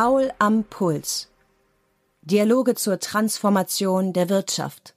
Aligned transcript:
Paul 0.00 0.30
am 0.38 0.62
Puls. 0.62 1.28
Dialoge 2.22 2.76
zur 2.76 3.00
Transformation 3.00 4.12
der 4.12 4.28
Wirtschaft. 4.28 4.94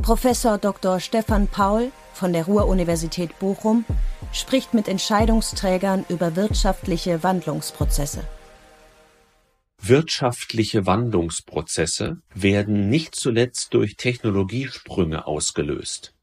Professor 0.00 0.56
Dr. 0.56 1.00
Stefan 1.00 1.48
Paul 1.48 1.90
von 2.14 2.32
der 2.32 2.44
Ruhr-Universität 2.44 3.36
Bochum 3.40 3.84
spricht 4.32 4.72
mit 4.72 4.86
Entscheidungsträgern 4.86 6.04
über 6.08 6.36
wirtschaftliche 6.36 7.24
Wandlungsprozesse. 7.24 8.22
Wirtschaftliche 9.82 10.86
Wandlungsprozesse 10.86 12.18
werden 12.32 12.88
nicht 12.88 13.16
zuletzt 13.16 13.74
durch 13.74 13.96
Technologiesprünge 13.96 15.26
ausgelöst. 15.26 16.14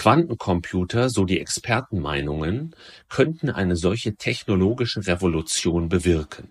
Quantencomputer, 0.00 1.10
so 1.10 1.26
die 1.26 1.40
Expertenmeinungen, 1.40 2.74
könnten 3.10 3.50
eine 3.50 3.76
solche 3.76 4.14
technologische 4.14 5.06
Revolution 5.06 5.90
bewirken. 5.90 6.48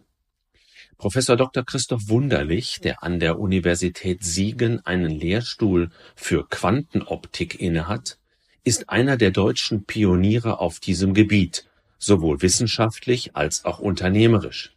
Professor 0.99 1.35
Dr. 1.35 1.65
Christoph 1.65 2.09
Wunderlich, 2.09 2.79
der 2.79 3.01
an 3.01 3.19
der 3.19 3.39
Universität 3.39 4.23
Siegen 4.23 4.85
einen 4.85 5.09
Lehrstuhl 5.09 5.89
für 6.15 6.47
Quantenoptik 6.47 7.59
innehat, 7.59 8.19
ist 8.63 8.87
einer 8.91 9.17
der 9.17 9.31
deutschen 9.31 9.83
Pioniere 9.83 10.59
auf 10.59 10.79
diesem 10.79 11.15
Gebiet, 11.15 11.65
sowohl 11.97 12.43
wissenschaftlich 12.43 13.35
als 13.35 13.65
auch 13.65 13.79
unternehmerisch. 13.79 14.75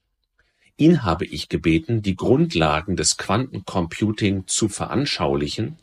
Ihn 0.79 1.03
habe 1.03 1.27
ich 1.27 1.51
gebeten, 1.51 2.01
die 2.01 2.17
Grundlagen 2.17 2.97
des 2.97 3.19
Quantencomputing 3.19 4.47
zu 4.47 4.71
veranschaulichen 4.71 5.77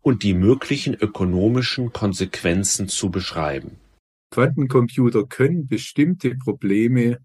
und 0.00 0.22
die 0.22 0.34
möglichen 0.34 0.94
ökonomischen 0.94 1.92
Konsequenzen 1.92 2.88
zu 2.88 3.10
beschreiben. 3.10 3.76
Quantencomputer 4.30 5.26
können 5.26 5.66
bestimmte 5.66 6.34
Probleme, 6.36 7.18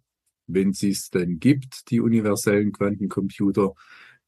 wenn 0.48 0.74
sie 0.74 0.90
es 0.90 1.10
denn 1.10 1.40
gibt, 1.40 1.90
die 1.90 2.00
universellen 2.00 2.72
Quantencomputer, 2.72 3.74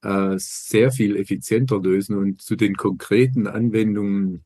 äh, 0.01 0.35
sehr 0.37 0.91
viel 0.91 1.15
effizienter 1.15 1.81
lösen. 1.81 2.17
Und 2.17 2.41
zu 2.41 2.55
den 2.55 2.75
konkreten 2.75 3.47
Anwendungen 3.47 4.43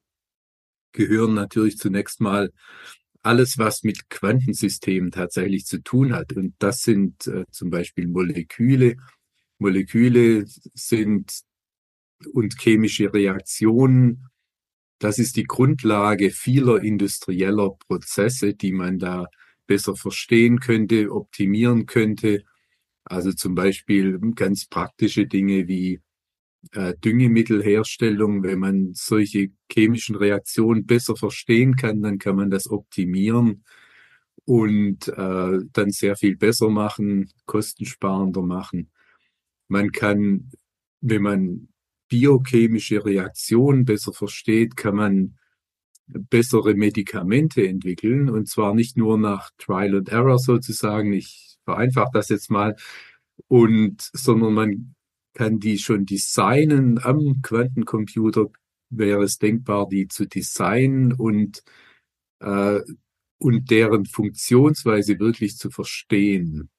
gehören 0.92 1.34
natürlich 1.34 1.78
zunächst 1.78 2.22
mal 2.22 2.52
alles, 3.22 3.58
was 3.58 3.84
mit 3.84 4.10
Quantensystemen 4.10 5.12
tatsächlich 5.12 5.66
zu 5.66 5.82
tun 5.82 6.14
hat. 6.14 6.34
Und 6.34 6.56
das 6.60 6.82
sind 6.82 7.28
äh, 7.28 7.46
zum 7.52 7.70
Beispiel 7.70 8.08
Moleküle. 8.08 8.96
Moleküle 9.58 10.46
sind 10.74 11.42
und 12.34 12.60
chemische 12.60 13.14
Reaktionen. 13.14 14.30
Das 15.00 15.20
ist 15.20 15.38
die 15.38 15.46
Grundlage 15.46 16.30
vieler 16.30 16.82
industrieller 16.82 17.72
Prozesse, 17.88 18.54
die 18.54 18.74
man 18.74 19.00
da 19.00 19.28
besser 19.66 19.96
verstehen 19.96 20.60
könnte, 20.60 21.12
optimieren 21.12 21.86
könnte. 21.86 22.44
Also 23.06 23.32
zum 23.32 23.56
Beispiel 23.56 24.20
ganz 24.36 24.66
praktische 24.66 25.26
Dinge 25.26 25.68
wie 25.68 26.02
äh, 26.74 26.94
Düngemittelherstellung. 27.04 28.44
Wenn 28.44 28.60
man 28.60 28.94
solche 28.94 29.52
chemischen 29.72 30.16
Reaktionen 30.16 30.86
besser 30.86 31.16
verstehen 31.16 31.76
kann, 31.76 32.02
dann 32.02 32.20
kann 32.20 32.36
man 32.36 32.50
das 32.50 32.70
optimieren 32.70 33.64
und 34.46 35.08
äh, 35.08 35.60
dann 35.74 35.92
sehr 35.92 36.16
viel 36.16 36.36
besser 36.36 36.70
machen, 36.70 37.32
kostensparender 37.46 38.42
machen. 38.42 38.90
Man 39.68 39.92
kann, 39.92 40.50
wenn 41.02 41.22
man 41.22 41.70
biochemische 42.10 43.06
Reaktionen 43.06 43.86
besser 43.86 44.14
versteht, 44.14 44.76
kann 44.76 44.96
man 44.96 45.38
bessere 46.08 46.74
Medikamente 46.74 47.68
entwickeln 47.68 48.30
und 48.30 48.48
zwar 48.48 48.74
nicht 48.74 48.98
nur 48.98 49.18
nach 49.18 49.52
Trial 49.58 49.98
and 49.98 50.10
Error 50.10 50.40
sozusagen. 50.40 51.14
Ich 51.14 51.58
vereinfache 51.66 52.10
das 52.14 52.30
jetzt 52.30 52.50
mal 52.50 52.76
und 53.48 54.10
sondern 54.14 54.54
man 54.54 54.96
kann 55.34 55.60
die 55.60 55.78
schon 55.78 56.06
designen 56.06 57.00
am 57.00 57.42
Quantencomputer 57.42 58.48
wäre 58.90 59.24
es 59.24 59.38
denkbar, 59.38 59.88
die 59.88 60.08
zu 60.08 60.26
designen 60.26 61.14
und 61.14 61.64
äh, 62.40 62.80
und 63.38 63.72
deren 63.72 64.06
Funktionsweise 64.06 65.20
wirklich 65.20 65.58
zu 65.58 65.70
verstehen. 65.70 66.70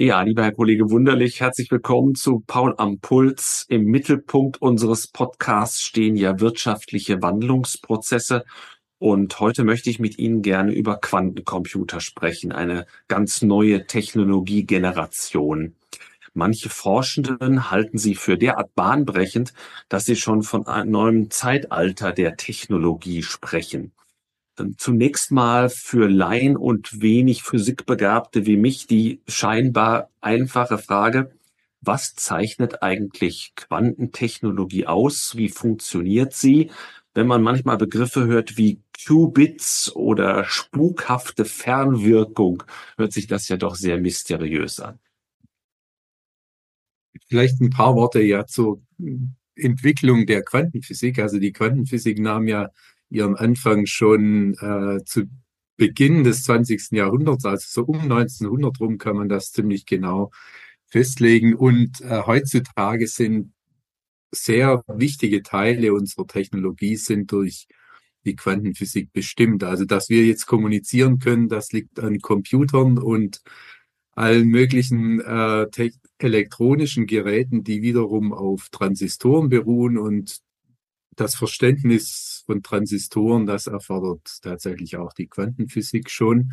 Ja, 0.00 0.22
lieber 0.22 0.44
Herr 0.44 0.52
Kollege 0.52 0.90
Wunderlich, 0.90 1.40
herzlich 1.40 1.72
willkommen 1.72 2.14
zu 2.14 2.44
Paul 2.46 2.72
am 2.78 3.00
Puls. 3.00 3.66
Im 3.68 3.86
Mittelpunkt 3.86 4.62
unseres 4.62 5.08
Podcasts 5.08 5.82
stehen 5.82 6.14
ja 6.14 6.38
wirtschaftliche 6.38 7.20
Wandlungsprozesse. 7.20 8.44
Und 8.98 9.40
heute 9.40 9.64
möchte 9.64 9.90
ich 9.90 9.98
mit 9.98 10.16
Ihnen 10.16 10.42
gerne 10.42 10.72
über 10.72 10.98
Quantencomputer 11.00 12.00
sprechen, 12.00 12.52
eine 12.52 12.86
ganz 13.08 13.42
neue 13.42 13.88
Technologiegeneration. 13.88 15.74
Manche 16.32 16.68
Forschenden 16.68 17.72
halten 17.72 17.98
sie 17.98 18.14
für 18.14 18.38
derart 18.38 18.76
bahnbrechend, 18.76 19.52
dass 19.88 20.04
sie 20.04 20.14
schon 20.14 20.44
von 20.44 20.68
einem 20.68 20.92
neuen 20.92 21.30
Zeitalter 21.32 22.12
der 22.12 22.36
Technologie 22.36 23.24
sprechen. 23.24 23.90
Zunächst 24.76 25.30
mal 25.30 25.68
für 25.68 26.08
Laien 26.08 26.56
und 26.56 27.00
wenig 27.00 27.42
Physikbegabte 27.42 28.46
wie 28.46 28.56
mich 28.56 28.86
die 28.86 29.20
scheinbar 29.28 30.10
einfache 30.20 30.78
Frage, 30.78 31.32
was 31.80 32.14
zeichnet 32.14 32.82
eigentlich 32.82 33.52
Quantentechnologie 33.54 34.86
aus? 34.86 35.36
Wie 35.36 35.48
funktioniert 35.48 36.32
sie? 36.32 36.70
Wenn 37.14 37.26
man 37.26 37.42
manchmal 37.42 37.78
Begriffe 37.78 38.26
hört 38.26 38.56
wie 38.56 38.80
Qubits 39.06 39.94
oder 39.94 40.44
spukhafte 40.44 41.44
Fernwirkung, 41.44 42.64
hört 42.96 43.12
sich 43.12 43.26
das 43.26 43.48
ja 43.48 43.56
doch 43.56 43.76
sehr 43.76 43.98
mysteriös 43.98 44.80
an. 44.80 44.98
Vielleicht 47.28 47.60
ein 47.60 47.70
paar 47.70 47.94
Worte 47.94 48.20
ja 48.22 48.46
zur 48.46 48.82
Entwicklung 49.54 50.26
der 50.26 50.42
Quantenphysik. 50.42 51.18
Also 51.18 51.38
die 51.38 51.52
Quantenphysik 51.52 52.18
nahm 52.18 52.48
ja 52.48 52.70
ihren 53.10 53.36
Anfang 53.36 53.86
schon 53.86 54.54
äh, 54.54 55.04
zu 55.04 55.24
Beginn 55.76 56.24
des 56.24 56.42
20. 56.42 56.90
Jahrhunderts, 56.90 57.44
also 57.44 57.64
so 57.68 57.82
um 57.84 58.00
1900 58.00 58.80
rum 58.80 58.98
kann 58.98 59.16
man 59.16 59.28
das 59.28 59.52
ziemlich 59.52 59.86
genau 59.86 60.32
festlegen. 60.86 61.54
Und 61.54 62.00
äh, 62.00 62.22
heutzutage 62.26 63.06
sind 63.06 63.52
sehr 64.32 64.82
wichtige 64.88 65.42
Teile 65.42 65.94
unserer 65.94 66.26
Technologie 66.26 66.96
sind 66.96 67.32
durch 67.32 67.66
die 68.24 68.36
Quantenphysik 68.36 69.12
bestimmt. 69.12 69.64
Also 69.64 69.84
dass 69.84 70.08
wir 70.08 70.26
jetzt 70.26 70.46
kommunizieren 70.46 71.18
können, 71.18 71.48
das 71.48 71.72
liegt 71.72 72.00
an 72.00 72.18
Computern 72.20 72.98
und 72.98 73.40
allen 74.12 74.48
möglichen 74.48 75.20
äh, 75.20 75.66
elektronischen 76.18 77.06
Geräten, 77.06 77.62
die 77.62 77.82
wiederum 77.82 78.32
auf 78.32 78.68
Transistoren 78.70 79.48
beruhen 79.48 79.96
und 79.96 80.40
das 81.20 81.34
Verständnis 81.34 82.42
von 82.46 82.62
Transistoren, 82.62 83.46
das 83.46 83.66
erfordert 83.66 84.38
tatsächlich 84.42 84.96
auch 84.96 85.12
die 85.12 85.26
Quantenphysik 85.26 86.10
schon. 86.10 86.52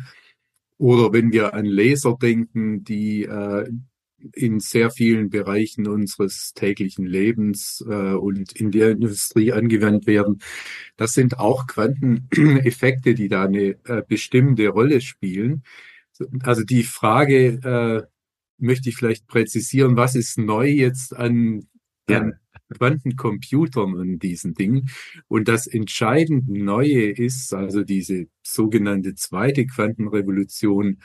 Oder 0.78 1.12
wenn 1.12 1.32
wir 1.32 1.54
an 1.54 1.64
Laser 1.64 2.16
denken, 2.20 2.84
die 2.84 3.24
äh, 3.24 3.70
in 4.32 4.60
sehr 4.60 4.90
vielen 4.90 5.30
Bereichen 5.30 5.86
unseres 5.86 6.52
täglichen 6.54 7.06
Lebens 7.06 7.84
äh, 7.88 8.12
und 8.12 8.52
in 8.52 8.70
der 8.70 8.90
Industrie 8.92 9.52
angewandt 9.52 10.06
werden. 10.06 10.40
Das 10.96 11.12
sind 11.12 11.38
auch 11.38 11.66
Quanteneffekte, 11.66 13.14
die 13.14 13.28
da 13.28 13.44
eine 13.44 13.76
äh, 13.84 14.02
bestimmende 14.06 14.68
Rolle 14.68 15.00
spielen. 15.00 15.62
Also 16.40 16.64
die 16.64 16.82
Frage 16.82 17.60
äh, 17.62 18.02
möchte 18.58 18.88
ich 18.88 18.96
vielleicht 18.96 19.26
präzisieren, 19.26 19.96
was 19.96 20.14
ist 20.14 20.38
neu 20.38 20.68
jetzt 20.68 21.14
an, 21.14 21.68
an 22.08 22.38
Quantencomputern 22.74 23.94
und 23.94 24.18
diesen 24.18 24.52
Dingen. 24.54 24.90
Und 25.28 25.48
das 25.48 25.66
entscheidend 25.66 26.48
Neue 26.48 27.10
ist, 27.10 27.54
also 27.54 27.82
diese 27.82 28.26
sogenannte 28.42 29.14
zweite 29.14 29.66
Quantenrevolution, 29.66 30.98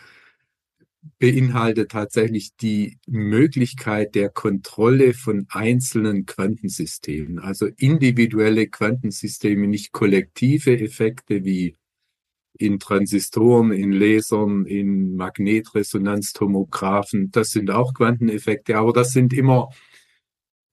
beinhaltet 1.18 1.90
tatsächlich 1.92 2.56
die 2.58 3.00
Möglichkeit 3.08 4.14
der 4.16 4.30
Kontrolle 4.30 5.14
von 5.14 5.48
einzelnen 5.50 6.28
Quantensystemen, 6.28 7.40
also 7.40 7.68
individuelle 7.78 8.68
Quantensysteme, 8.68 9.68
nicht 9.68 9.94
kollektive 9.94 10.80
Effekte 10.80 11.44
wie 11.44 11.76
in 12.58 12.78
Transistoren, 12.80 13.72
in 13.72 13.92
Lasern, 13.92 14.68
in 14.68 15.16
Magnetresonanztomographen. 15.16 17.32
Das 17.32 17.50
sind 17.52 17.72
auch 17.72 17.96
Quanteneffekte, 17.96 18.78
aber 18.78 18.94
das 18.94 19.12
sind 19.12 19.34
immer 19.34 19.70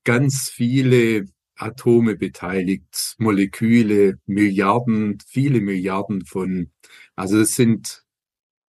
ganz 0.04 0.50
viele 0.50 1.26
Atome 1.56 2.16
beteiligt, 2.16 3.16
Moleküle, 3.18 4.18
Milliarden, 4.26 5.18
viele 5.26 5.60
Milliarden 5.60 6.24
von, 6.24 6.70
also 7.16 7.40
es 7.40 7.56
sind 7.56 8.04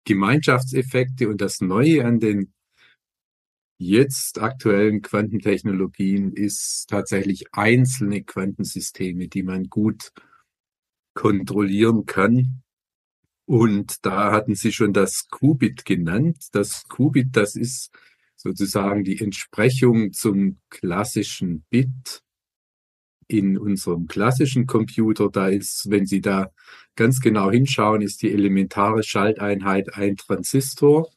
Gemeinschaftseffekte 0.04 1.28
und 1.28 1.40
das 1.40 1.60
Neue 1.60 2.04
an 2.04 2.20
den 2.20 2.52
jetzt 3.78 4.40
aktuellen 4.40 5.02
Quantentechnologien 5.02 6.32
ist 6.32 6.86
tatsächlich 6.88 7.52
einzelne 7.52 8.22
Quantensysteme, 8.22 9.28
die 9.28 9.42
man 9.42 9.64
gut 9.64 10.12
kontrollieren 11.14 12.06
kann. 12.06 12.62
Und 13.46 14.04
da 14.04 14.32
hatten 14.32 14.54
Sie 14.54 14.72
schon 14.72 14.92
das 14.92 15.28
Qubit 15.28 15.84
genannt. 15.84 16.48
Das 16.52 16.88
Qubit, 16.88 17.28
das 17.32 17.54
ist 17.54 17.90
sozusagen 18.36 19.02
die 19.04 19.20
Entsprechung 19.20 20.12
zum 20.12 20.58
klassischen 20.70 21.64
Bit 21.70 22.22
in 23.28 23.58
unserem 23.58 24.06
klassischen 24.06 24.66
Computer. 24.66 25.28
Da 25.30 25.48
ist, 25.48 25.90
wenn 25.90 26.06
Sie 26.06 26.20
da 26.20 26.52
ganz 26.94 27.20
genau 27.20 27.50
hinschauen, 27.50 28.02
ist 28.02 28.22
die 28.22 28.32
elementare 28.32 29.02
Schalteinheit 29.02 29.94
ein 29.94 30.16
Transistor. 30.16 31.10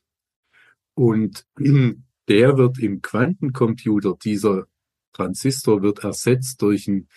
Und 0.95 1.45
der 2.27 2.57
wird 2.57 2.79
im 2.79 3.01
Quantencomputer, 3.01 4.17
dieser 4.23 4.67
Transistor 5.13 5.81
wird 5.81 5.99
ersetzt 5.99 6.61
durch 6.61 6.87
ein 6.87 7.07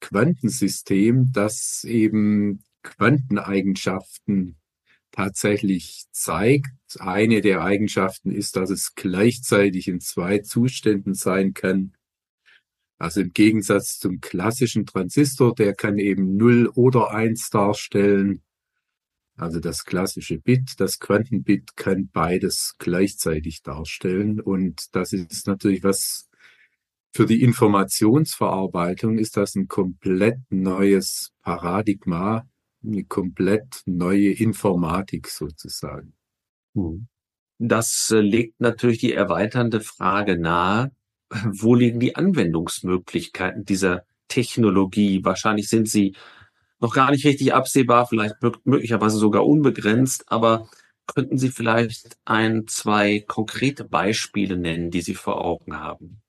Quantensystem, 0.00 1.32
das 1.32 1.84
eben 1.84 2.62
Quanteneigenschaften 2.82 4.56
tatsächlich 5.12 6.06
zeigt. 6.12 6.70
Eine 6.98 7.40
der 7.40 7.62
Eigenschaften 7.62 8.30
ist, 8.30 8.56
dass 8.56 8.70
es 8.70 8.94
gleichzeitig 8.94 9.88
in 9.88 10.00
zwei 10.00 10.38
Zuständen 10.38 11.14
sein 11.14 11.54
kann. 11.54 11.92
Also 12.98 13.20
im 13.20 13.32
Gegensatz 13.32 13.98
zum 13.98 14.20
klassischen 14.20 14.86
Transistor, 14.86 15.54
der 15.54 15.74
kann 15.74 15.98
eben 15.98 16.36
0 16.36 16.70
oder 16.74 17.12
1 17.12 17.50
darstellen. 17.50 18.42
Also 19.36 19.60
das 19.60 19.84
klassische 19.84 20.38
Bit, 20.38 20.80
das 20.80 20.98
Quantenbit 20.98 21.76
kann 21.76 22.08
beides 22.12 22.74
gleichzeitig 22.78 23.62
darstellen. 23.62 24.40
Und 24.40 24.94
das 24.96 25.12
ist 25.12 25.46
natürlich 25.46 25.84
was 25.84 26.28
für 27.12 27.26
die 27.26 27.42
Informationsverarbeitung 27.42 29.18
ist 29.18 29.36
das 29.36 29.54
ein 29.54 29.66
komplett 29.66 30.38
neues 30.50 31.32
Paradigma, 31.42 32.46
eine 32.84 33.04
komplett 33.04 33.82
neue 33.86 34.30
Informatik 34.30 35.28
sozusagen. 35.28 36.14
Hm. 36.74 37.08
Das 37.58 38.10
äh, 38.12 38.20
legt 38.20 38.60
natürlich 38.60 38.98
die 38.98 39.12
erweiternde 39.12 39.80
Frage 39.80 40.38
nahe, 40.38 40.92
wo 41.44 41.74
liegen 41.74 42.00
die 42.00 42.16
Anwendungsmöglichkeiten 42.16 43.64
dieser 43.64 44.04
Technologie? 44.28 45.24
Wahrscheinlich 45.24 45.68
sind 45.68 45.88
sie 45.88 46.14
noch 46.80 46.94
gar 46.94 47.10
nicht 47.10 47.26
richtig 47.26 47.52
absehbar, 47.52 48.06
vielleicht 48.06 48.36
möglicherweise 48.64 49.18
sogar 49.18 49.44
unbegrenzt, 49.44 50.30
aber 50.30 50.68
könnten 51.06 51.38
Sie 51.38 51.48
vielleicht 51.48 52.18
ein, 52.24 52.66
zwei 52.68 53.24
konkrete 53.26 53.84
Beispiele 53.84 54.56
nennen, 54.56 54.90
die 54.90 55.00
Sie 55.00 55.14
vor 55.14 55.44
Augen 55.44 55.78
haben? 55.78 56.20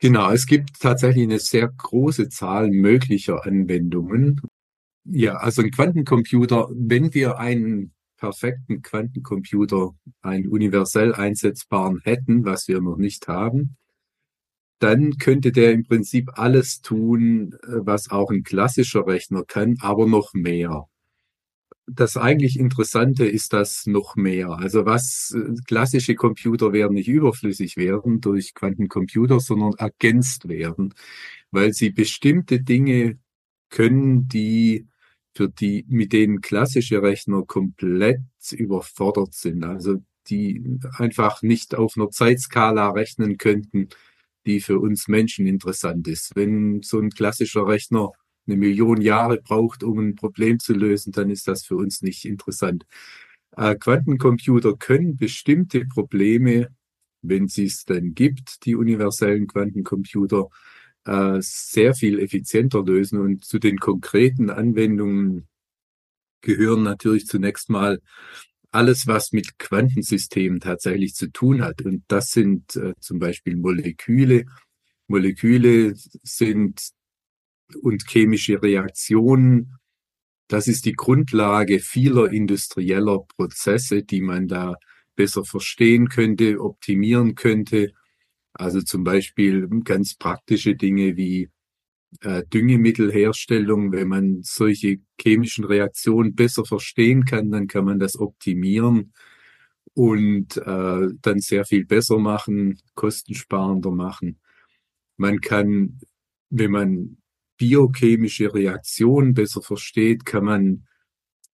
Genau, 0.00 0.30
es 0.30 0.46
gibt 0.46 0.80
tatsächlich 0.80 1.24
eine 1.24 1.38
sehr 1.38 1.68
große 1.68 2.28
Zahl 2.28 2.70
möglicher 2.70 3.44
Anwendungen. 3.44 4.40
Ja, 5.10 5.36
also 5.36 5.62
ein 5.62 5.70
Quantencomputer, 5.70 6.68
wenn 6.70 7.14
wir 7.14 7.38
einen 7.38 7.92
perfekten 8.18 8.82
Quantencomputer, 8.82 9.94
einen 10.20 10.48
universell 10.48 11.14
einsetzbaren 11.14 12.00
hätten, 12.02 12.44
was 12.44 12.68
wir 12.68 12.80
noch 12.82 12.98
nicht 12.98 13.26
haben, 13.28 13.76
dann 14.80 15.16
könnte 15.18 15.50
der 15.50 15.72
im 15.72 15.84
Prinzip 15.84 16.30
alles 16.34 16.82
tun, 16.82 17.54
äh, 17.62 17.86
was 17.86 18.10
auch 18.10 18.30
ein 18.30 18.42
klassischer 18.42 19.06
Rechner 19.06 19.44
kann, 19.44 19.76
aber 19.80 20.06
noch 20.06 20.34
mehr. 20.34 20.86
Das 21.86 22.18
eigentlich 22.18 22.58
Interessante 22.58 23.26
ist 23.26 23.54
das 23.54 23.86
noch 23.86 24.14
mehr. 24.14 24.50
Also 24.50 24.84
was 24.84 25.34
äh, 25.34 25.54
klassische 25.66 26.14
Computer 26.16 26.72
werden 26.72 26.94
nicht 26.94 27.08
überflüssig 27.08 27.76
werden 27.76 28.20
durch 28.20 28.54
Quantencomputer, 28.54 29.40
sondern 29.40 29.72
ergänzt 29.78 30.48
werden, 30.48 30.94
weil 31.50 31.72
sie 31.72 31.90
bestimmte 31.90 32.60
Dinge 32.60 33.18
können, 33.70 34.28
die 34.28 34.86
für 35.34 35.48
die, 35.48 35.84
mit 35.88 36.12
denen 36.12 36.40
klassische 36.40 37.02
Rechner 37.02 37.44
komplett 37.44 38.20
überfordert 38.52 39.34
sind. 39.34 39.64
Also 39.64 40.02
die 40.28 40.78
einfach 40.96 41.42
nicht 41.42 41.74
auf 41.74 41.96
einer 41.96 42.10
Zeitskala 42.10 42.90
rechnen 42.90 43.38
könnten, 43.38 43.88
die 44.46 44.60
für 44.60 44.78
uns 44.78 45.08
Menschen 45.08 45.46
interessant 45.46 46.08
ist. 46.08 46.34
Wenn 46.34 46.82
so 46.82 46.98
ein 46.98 47.10
klassischer 47.10 47.66
Rechner 47.66 48.12
eine 48.46 48.56
Million 48.56 49.00
Jahre 49.00 49.40
braucht, 49.40 49.82
um 49.82 49.98
ein 49.98 50.14
Problem 50.14 50.58
zu 50.58 50.72
lösen, 50.72 51.12
dann 51.12 51.30
ist 51.30 51.48
das 51.48 51.64
für 51.64 51.76
uns 51.76 52.02
nicht 52.02 52.24
interessant. 52.24 52.86
Äh, 53.56 53.76
Quantencomputer 53.76 54.76
können 54.76 55.16
bestimmte 55.16 55.84
Probleme, 55.84 56.68
wenn 57.22 57.48
sie 57.48 57.66
es 57.66 57.84
denn 57.84 58.14
gibt, 58.14 58.64
die 58.64 58.74
universellen 58.74 59.46
Quantencomputer, 59.46 60.48
äh, 61.04 61.38
sehr 61.40 61.94
viel 61.94 62.18
effizienter 62.18 62.84
lösen. 62.84 63.20
Und 63.20 63.44
zu 63.44 63.58
den 63.58 63.78
konkreten 63.78 64.50
Anwendungen 64.50 65.48
gehören 66.40 66.82
natürlich 66.82 67.26
zunächst 67.26 67.70
mal 67.70 68.00
alles, 68.70 69.06
was 69.06 69.32
mit 69.32 69.58
Quantensystemen 69.58 70.60
tatsächlich 70.60 71.14
zu 71.14 71.30
tun 71.30 71.62
hat. 71.62 71.82
Und 71.82 72.04
das 72.08 72.30
sind 72.30 72.76
äh, 72.76 72.94
zum 73.00 73.18
Beispiel 73.18 73.56
Moleküle. 73.56 74.44
Moleküle 75.06 75.94
sind 76.22 76.90
und 77.82 78.04
chemische 78.08 78.62
Reaktionen. 78.62 79.78
Das 80.48 80.68
ist 80.68 80.84
die 80.84 80.94
Grundlage 80.94 81.78
vieler 81.80 82.30
industrieller 82.30 83.20
Prozesse, 83.36 84.02
die 84.02 84.20
man 84.20 84.48
da 84.48 84.76
besser 85.16 85.44
verstehen 85.44 86.08
könnte, 86.08 86.60
optimieren 86.60 87.34
könnte. 87.34 87.92
Also 88.58 88.82
zum 88.82 89.04
Beispiel 89.04 89.68
ganz 89.84 90.16
praktische 90.16 90.74
Dinge 90.74 91.16
wie 91.16 91.48
äh, 92.22 92.42
Düngemittelherstellung, 92.52 93.92
wenn 93.92 94.08
man 94.08 94.40
solche 94.42 94.98
chemischen 95.20 95.64
Reaktionen 95.64 96.34
besser 96.34 96.64
verstehen 96.64 97.24
kann, 97.24 97.50
dann 97.52 97.68
kann 97.68 97.84
man 97.84 98.00
das 98.00 98.18
optimieren 98.18 99.12
und 99.94 100.56
äh, 100.56 101.08
dann 101.22 101.38
sehr 101.38 101.64
viel 101.64 101.86
besser 101.86 102.18
machen, 102.18 102.80
kostensparender 102.94 103.92
machen. 103.92 104.40
Man 105.16 105.40
kann, 105.40 106.00
wenn 106.50 106.72
man 106.72 107.18
biochemische 107.58 108.52
Reaktionen 108.54 109.34
besser 109.34 109.62
versteht, 109.62 110.24
kann 110.24 110.44
man 110.44 110.84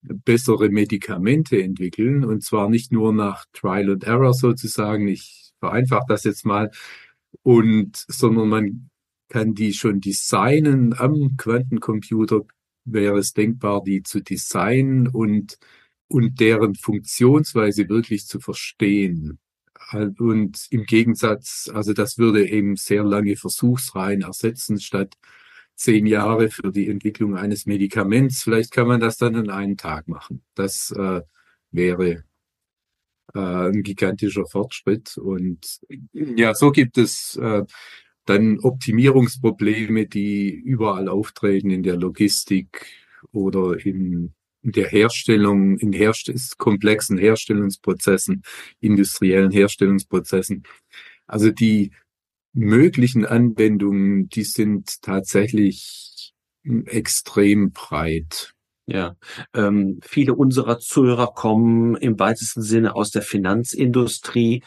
bessere 0.01 0.71
Medikamente 0.71 1.63
entwickeln 1.63 2.25
und 2.25 2.43
zwar 2.43 2.71
nicht 2.71 2.93
nur 2.93 3.13
nach 3.13 3.45
Trial 3.53 3.91
and 3.91 4.05
Error 4.05 4.33
sozusagen. 4.33 5.09
Ich 5.09 5.44
vereinfache 5.65 6.05
das 6.09 6.25
jetzt 6.25 6.45
mal 6.45 6.71
und 7.43 8.05
sondern 8.09 8.49
man 8.49 8.91
kann 9.29 9.55
die 9.55 9.73
schon 9.73 10.01
designen 10.01 10.95
am 10.95 11.37
Quantencomputer, 11.37 12.43
wäre 12.85 13.19
es 13.19 13.33
denkbar, 13.33 13.83
die 13.83 14.03
zu 14.03 14.21
designen 14.21 15.09
und, 15.09 15.59
und 16.09 16.39
deren 16.41 16.75
Funktionsweise 16.75 17.89
wirklich 17.89 18.27
zu 18.27 18.41
verstehen. 18.41 19.39
Und 20.19 20.67
im 20.71 20.85
Gegensatz, 20.85 21.71
also 21.73 21.93
das 21.93 22.19
würde 22.19 22.49
eben 22.49 22.77
sehr 22.77 23.05
lange 23.05 23.37
Versuchsreihen 23.37 24.23
ersetzen, 24.23 24.79
statt 24.81 25.15
zehn 25.75 26.07
Jahre 26.07 26.51
für 26.51 26.71
die 26.71 26.89
Entwicklung 26.89 27.37
eines 27.37 27.67
Medikaments. 27.67 28.43
Vielleicht 28.43 28.71
kann 28.73 28.87
man 28.87 29.01
das 29.01 29.17
dann 29.17 29.35
in 29.35 29.51
einem 29.51 29.77
Tag 29.77 30.09
machen. 30.09 30.43
Das 30.55 30.91
äh, 30.93 31.23
wäre 31.71 32.25
äh, 33.33 33.39
ein 33.39 33.83
gigantischer 33.83 34.47
Fortschritt. 34.47 35.17
Und 35.17 35.81
ja, 36.13 36.55
so 36.55 36.71
gibt 36.71 36.99
es 36.99 37.37
äh, 37.37 37.65
dann 38.27 38.59
Optimierungsprobleme, 38.61 40.07
die 40.07 40.51
überall 40.51 41.09
auftreten 41.09 41.71
in 41.71 41.83
der 41.83 41.97
Logistik 41.97 42.87
oder 43.33 43.85
in, 43.85 44.35
der 44.63 44.89
Herstellung, 44.89 45.77
in 45.79 45.93
herst 45.93 46.33
komplexen 46.57 47.19
Herstellungsprozessen, 47.19 48.43
industriellen 48.81 49.51
Herstellungsprozessen. 49.51 50.63
Also 51.27 51.51
die 51.51 51.93
möglichen 52.55 53.27
Anwendungen, 53.27 54.29
die 54.31 54.45
sind 54.45 55.03
tatsächlich 55.03 56.33
extrem 56.63 57.73
breit. 57.73 58.54
Ja, 58.87 59.17
ähm, 59.55 59.99
viele 60.03 60.35
unserer 60.35 60.79
Zuhörer 60.79 61.33
kommen 61.33 61.97
im 61.97 62.19
weitesten 62.19 62.61
Sinne 62.61 62.95
aus 62.95 63.11
der 63.11 63.23
Finanzindustrie. 63.23 64.63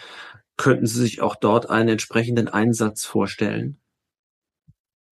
Könnten 0.57 0.87
Sie 0.87 1.01
sich 1.01 1.21
auch 1.21 1.35
dort 1.35 1.69
einen 1.69 1.89
entsprechenden 1.89 2.47
Einsatz 2.47 3.05
vorstellen? 3.05 3.79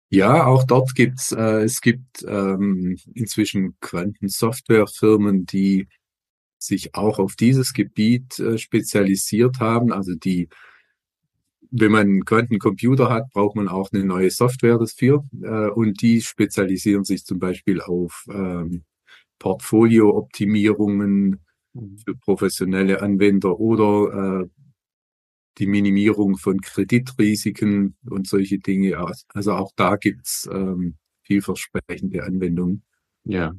Ja, 0.09 0.45
auch 0.45 0.63
dort 0.63 0.95
gibt's, 0.95 1.31
äh, 1.31 1.63
es 1.63 1.81
gibt 1.81 2.24
ähm, 2.27 2.97
inzwischen 3.13 3.75
Quantensoftwarefirmen, 3.79 5.45
die 5.45 5.88
sich 6.57 6.95
auch 6.95 7.19
auf 7.19 7.35
dieses 7.35 7.74
Gebiet 7.74 8.39
äh, 8.39 8.57
spezialisiert 8.57 9.59
haben. 9.59 9.91
Also 9.91 10.15
die, 10.15 10.50
wenn 11.69 11.91
man 11.91 12.01
einen 12.07 12.25
Quantencomputer 12.25 13.09
hat, 13.09 13.29
braucht 13.33 13.55
man 13.55 13.67
auch 13.67 13.91
eine 13.91 14.03
neue 14.03 14.31
Software 14.31 14.79
dafür. 14.79 15.25
Äh, 15.43 15.69
und 15.69 16.01
die 16.01 16.21
spezialisieren 16.21 17.03
sich 17.03 17.25
zum 17.25 17.39
Beispiel 17.39 17.81
auf 17.81 18.25
ähm, 18.29 18.83
Portfolio-Optimierungen, 19.39 21.41
mhm. 21.73 21.97
für 21.97 22.15
professionelle 22.15 23.01
Anwender 23.01 23.59
oder 23.59 24.43
äh, 24.43 24.49
die 25.57 25.67
Minimierung 25.67 26.37
von 26.37 26.59
Kreditrisiken 26.59 27.95
und 28.09 28.27
solche 28.27 28.59
Dinge. 28.59 28.97
Also 29.33 29.53
auch 29.53 29.71
da 29.75 29.95
gibt's 29.95 30.49
ähm, 30.51 30.95
vielversprechende 31.23 32.23
Anwendungen. 32.23 32.83
Ja. 33.23 33.53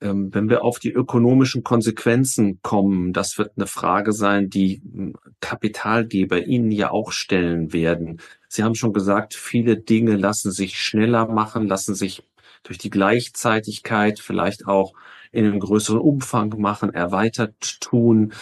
Ähm, 0.00 0.34
wenn 0.34 0.50
wir 0.50 0.62
auf 0.62 0.78
die 0.78 0.92
ökonomischen 0.92 1.62
Konsequenzen 1.62 2.60
kommen, 2.60 3.14
das 3.14 3.38
wird 3.38 3.52
eine 3.56 3.66
Frage 3.66 4.12
sein, 4.12 4.50
die 4.50 4.82
hm, 4.82 5.14
Kapitalgeber 5.40 6.44
Ihnen 6.44 6.70
ja 6.70 6.90
auch 6.90 7.12
stellen 7.12 7.72
werden. 7.72 8.20
Sie 8.48 8.62
haben 8.62 8.74
schon 8.74 8.92
gesagt, 8.92 9.34
viele 9.34 9.78
Dinge 9.78 10.16
lassen 10.16 10.50
sich 10.50 10.78
schneller 10.78 11.28
machen, 11.28 11.66
lassen 11.66 11.94
sich 11.94 12.22
durch 12.66 12.78
die 12.78 12.90
Gleichzeitigkeit 12.90 14.18
vielleicht 14.18 14.66
auch 14.66 14.94
in 15.32 15.44
einem 15.44 15.60
größeren 15.60 16.00
Umfang 16.00 16.60
machen, 16.60 16.92
erweitert 16.92 17.80
tun. 17.80 18.32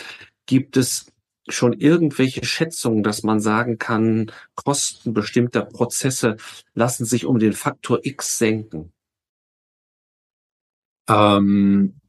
Gibt 0.47 0.77
es 0.77 1.13
schon 1.49 1.73
irgendwelche 1.75 2.45
Schätzungen, 2.45 3.03
dass 3.03 3.23
man 3.23 3.41
sagen 3.41 3.79
kann, 3.79 4.33
Kosten 4.55 5.13
bestimmter 5.13 5.63
Prozesse 5.63 6.37
lassen 6.75 7.05
sich 7.05 7.27
um 7.27 7.39
den 7.39 7.53
Faktor 7.53 8.01
X 8.03 8.39
senken? 8.39 8.93
Ähm, 11.09 12.01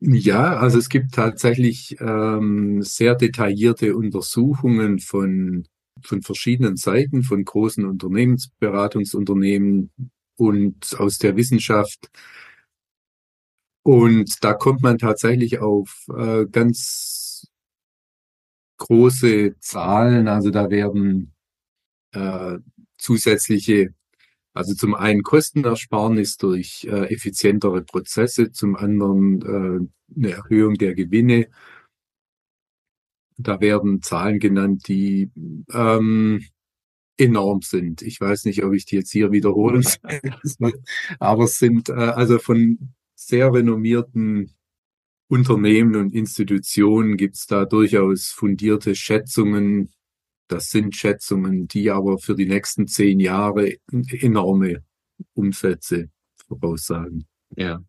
ja, 0.00 0.58
also 0.58 0.78
es 0.78 0.88
gibt 0.88 1.14
tatsächlich 1.14 1.96
ähm, 2.00 2.82
sehr 2.82 3.16
detaillierte 3.16 3.96
Untersuchungen 3.96 5.00
von, 5.00 5.66
von 6.02 6.22
verschiedenen 6.22 6.76
Seiten, 6.76 7.24
von 7.24 7.44
großen 7.44 7.84
Unternehmensberatungsunternehmen 7.84 9.90
und 10.38 10.96
aus 10.98 11.18
der 11.18 11.36
Wissenschaft. 11.36 12.10
Und 13.82 14.44
da 14.44 14.54
kommt 14.54 14.82
man 14.82 14.98
tatsächlich 14.98 15.60
auf 15.60 16.06
äh, 16.16 16.46
ganz 16.46 17.48
große 18.78 19.58
Zahlen. 19.60 20.28
Also 20.28 20.50
da 20.50 20.70
werden 20.70 21.34
äh, 22.12 22.58
zusätzliche 22.98 23.94
also 24.58 24.74
zum 24.74 24.96
einen 24.96 25.22
Kostenersparnis 25.22 26.36
durch 26.36 26.84
äh, 26.90 27.14
effizientere 27.14 27.82
Prozesse, 27.82 28.50
zum 28.50 28.74
anderen 28.74 29.42
äh, 29.42 30.16
eine 30.16 30.30
Erhöhung 30.32 30.74
der 30.74 30.96
Gewinne. 30.96 31.46
Da 33.36 33.60
werden 33.60 34.02
Zahlen 34.02 34.40
genannt, 34.40 34.88
die 34.88 35.30
ähm, 35.72 36.44
enorm 37.18 37.62
sind. 37.62 38.02
Ich 38.02 38.20
weiß 38.20 38.44
nicht, 38.44 38.64
ob 38.64 38.72
ich 38.72 38.86
die 38.86 38.96
jetzt 38.96 39.10
hier 39.10 39.32
wiederholen 39.32 39.82
soll, 40.42 40.82
aber 41.18 41.44
es 41.44 41.58
sind 41.58 41.88
äh, 41.88 41.92
also 41.92 42.38
von 42.38 42.94
sehr 43.14 43.52
renommierten 43.52 44.52
Unternehmen 45.28 45.96
und 45.96 46.14
Institutionen 46.14 47.16
gibt 47.16 47.34
es 47.34 47.46
da 47.46 47.66
durchaus 47.66 48.28
fundierte 48.28 48.94
Schätzungen, 48.94 49.90
das 50.46 50.70
sind 50.70 50.96
Schätzungen, 50.96 51.68
die 51.68 51.90
aber 51.90 52.18
für 52.18 52.34
die 52.34 52.46
nächsten 52.46 52.88
zehn 52.88 53.20
Jahre 53.20 53.76
enorme 53.90 54.82
Umsätze 55.34 56.08
voraussagen. 56.46 57.26
Ja. 57.54 57.82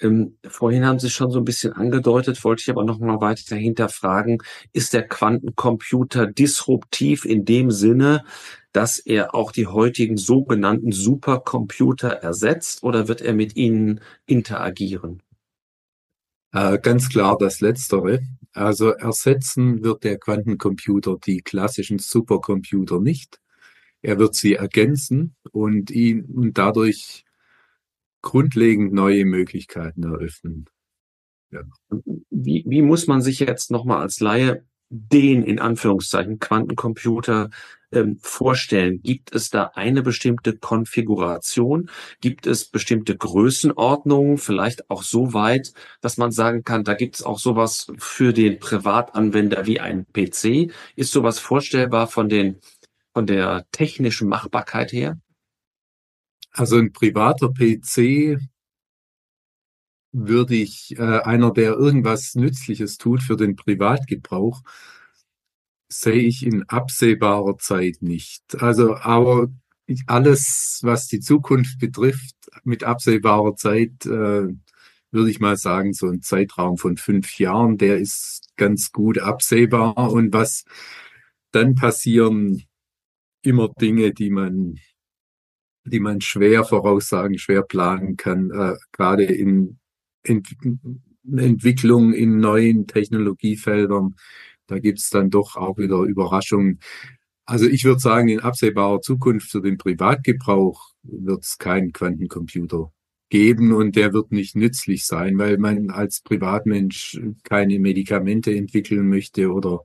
Ähm, 0.00 0.38
vorhin 0.46 0.84
haben 0.84 0.98
Sie 0.98 1.10
schon 1.10 1.30
so 1.30 1.38
ein 1.38 1.44
bisschen 1.44 1.72
angedeutet, 1.72 2.42
wollte 2.44 2.62
ich 2.62 2.70
aber 2.70 2.84
noch 2.84 2.98
mal 2.98 3.20
weiter 3.20 3.42
dahinter 3.48 3.88
fragen, 3.88 4.38
ist 4.72 4.92
der 4.92 5.06
Quantencomputer 5.06 6.26
disruptiv 6.26 7.24
in 7.24 7.44
dem 7.44 7.70
Sinne, 7.70 8.24
dass 8.72 8.98
er 8.98 9.34
auch 9.34 9.50
die 9.52 9.66
heutigen 9.66 10.16
sogenannten 10.16 10.92
Supercomputer 10.92 12.08
ersetzt 12.08 12.82
oder 12.82 13.08
wird 13.08 13.20
er 13.20 13.34
mit 13.34 13.56
ihnen 13.56 14.00
interagieren? 14.26 15.22
Äh, 16.52 16.78
ganz 16.78 17.08
klar 17.08 17.36
das 17.38 17.60
Letztere. 17.60 18.20
Also 18.52 18.90
ersetzen 18.90 19.82
wird 19.84 20.04
der 20.04 20.18
Quantencomputer 20.18 21.16
die 21.24 21.42
klassischen 21.42 21.98
Supercomputer 21.98 23.00
nicht. 23.00 23.40
Er 24.00 24.18
wird 24.18 24.34
sie 24.34 24.54
ergänzen 24.54 25.34
und 25.52 25.90
ihn 25.90 26.24
und 26.24 26.56
dadurch 26.56 27.24
grundlegend 28.28 28.92
neue 28.92 29.24
Möglichkeiten 29.24 30.02
eröffnen. 30.02 30.66
Ja. 31.50 31.62
Wie, 32.28 32.62
wie 32.66 32.82
muss 32.82 33.06
man 33.06 33.22
sich 33.22 33.40
jetzt 33.40 33.70
nochmal 33.70 34.02
als 34.02 34.20
Laie 34.20 34.66
den 34.90 35.42
in 35.44 35.58
Anführungszeichen 35.58 36.38
Quantencomputer 36.38 37.48
ähm, 37.90 38.18
vorstellen? 38.20 39.00
Gibt 39.02 39.34
es 39.34 39.48
da 39.48 39.70
eine 39.74 40.02
bestimmte 40.02 40.58
Konfiguration? 40.58 41.88
Gibt 42.20 42.46
es 42.46 42.66
bestimmte 42.66 43.16
Größenordnungen? 43.16 44.36
Vielleicht 44.36 44.90
auch 44.90 45.04
so 45.04 45.32
weit, 45.32 45.72
dass 46.02 46.18
man 46.18 46.30
sagen 46.30 46.64
kann, 46.64 46.84
da 46.84 46.92
gibt 46.92 47.14
es 47.14 47.22
auch 47.22 47.38
sowas 47.38 47.90
für 47.96 48.34
den 48.34 48.58
Privatanwender 48.58 49.64
wie 49.64 49.80
ein 49.80 50.04
PC. 50.12 50.70
Ist 50.96 51.12
sowas 51.12 51.38
vorstellbar 51.38 52.08
von 52.08 52.28
den 52.28 52.56
von 53.14 53.26
der 53.26 53.64
technischen 53.72 54.28
Machbarkeit 54.28 54.92
her? 54.92 55.18
Also 56.52 56.76
ein 56.76 56.92
privater 56.92 57.50
PC 57.50 58.38
würde 60.12 60.54
ich 60.54 60.98
äh, 60.98 61.20
einer, 61.20 61.52
der 61.52 61.72
irgendwas 61.72 62.34
Nützliches 62.34 62.98
tut 62.98 63.22
für 63.22 63.36
den 63.36 63.56
Privatgebrauch, 63.56 64.62
sehe 65.88 66.22
ich 66.22 66.44
in 66.44 66.64
absehbarer 66.64 67.58
Zeit 67.58 67.98
nicht. 68.00 68.60
Also, 68.62 68.96
aber 68.96 69.48
alles, 70.06 70.80
was 70.82 71.06
die 71.08 71.20
Zukunft 71.20 71.78
betrifft, 71.78 72.34
mit 72.64 72.84
absehbarer 72.84 73.56
Zeit, 73.56 74.04
äh, 74.06 74.48
würde 75.10 75.30
ich 75.30 75.40
mal 75.40 75.56
sagen, 75.56 75.94
so 75.94 76.08
ein 76.08 76.20
Zeitraum 76.22 76.76
von 76.76 76.96
fünf 76.98 77.38
Jahren, 77.38 77.78
der 77.78 77.98
ist 77.98 78.48
ganz 78.56 78.92
gut 78.92 79.18
absehbar. 79.18 79.96
Und 79.96 80.32
was 80.32 80.64
dann 81.52 81.74
passieren, 81.74 82.64
immer 83.42 83.68
Dinge, 83.80 84.12
die 84.12 84.30
man, 84.30 84.78
die 85.88 86.00
man 86.00 86.20
schwer 86.20 86.64
voraussagen, 86.64 87.38
schwer 87.38 87.62
planen 87.62 88.16
kann, 88.16 88.50
äh, 88.50 88.74
gerade 88.92 89.24
in 89.24 89.78
Ent 90.22 90.48
Entwicklung 91.36 92.14
in 92.14 92.38
neuen 92.38 92.86
Technologiefeldern. 92.86 94.16
Da 94.66 94.78
gibt's 94.78 95.10
dann 95.10 95.30
doch 95.30 95.56
auch 95.56 95.76
wieder 95.78 96.02
Überraschungen. 96.02 96.80
Also 97.44 97.66
ich 97.66 97.84
würde 97.84 98.00
sagen, 98.00 98.28
in 98.28 98.40
absehbarer 98.40 99.00
Zukunft 99.00 99.50
für 99.50 99.62
den 99.62 99.78
Privatgebrauch 99.78 100.90
wird 101.02 101.44
es 101.44 101.58
keinen 101.58 101.92
Quantencomputer 101.92 102.92
geben 103.30 103.72
und 103.72 103.96
der 103.96 104.12
wird 104.12 104.32
nicht 104.32 104.56
nützlich 104.56 105.06
sein, 105.06 105.38
weil 105.38 105.58
man 105.58 105.90
als 105.90 106.20
Privatmensch 106.22 107.20
keine 107.44 107.78
Medikamente 107.78 108.54
entwickeln 108.54 109.08
möchte 109.08 109.52
oder 109.52 109.82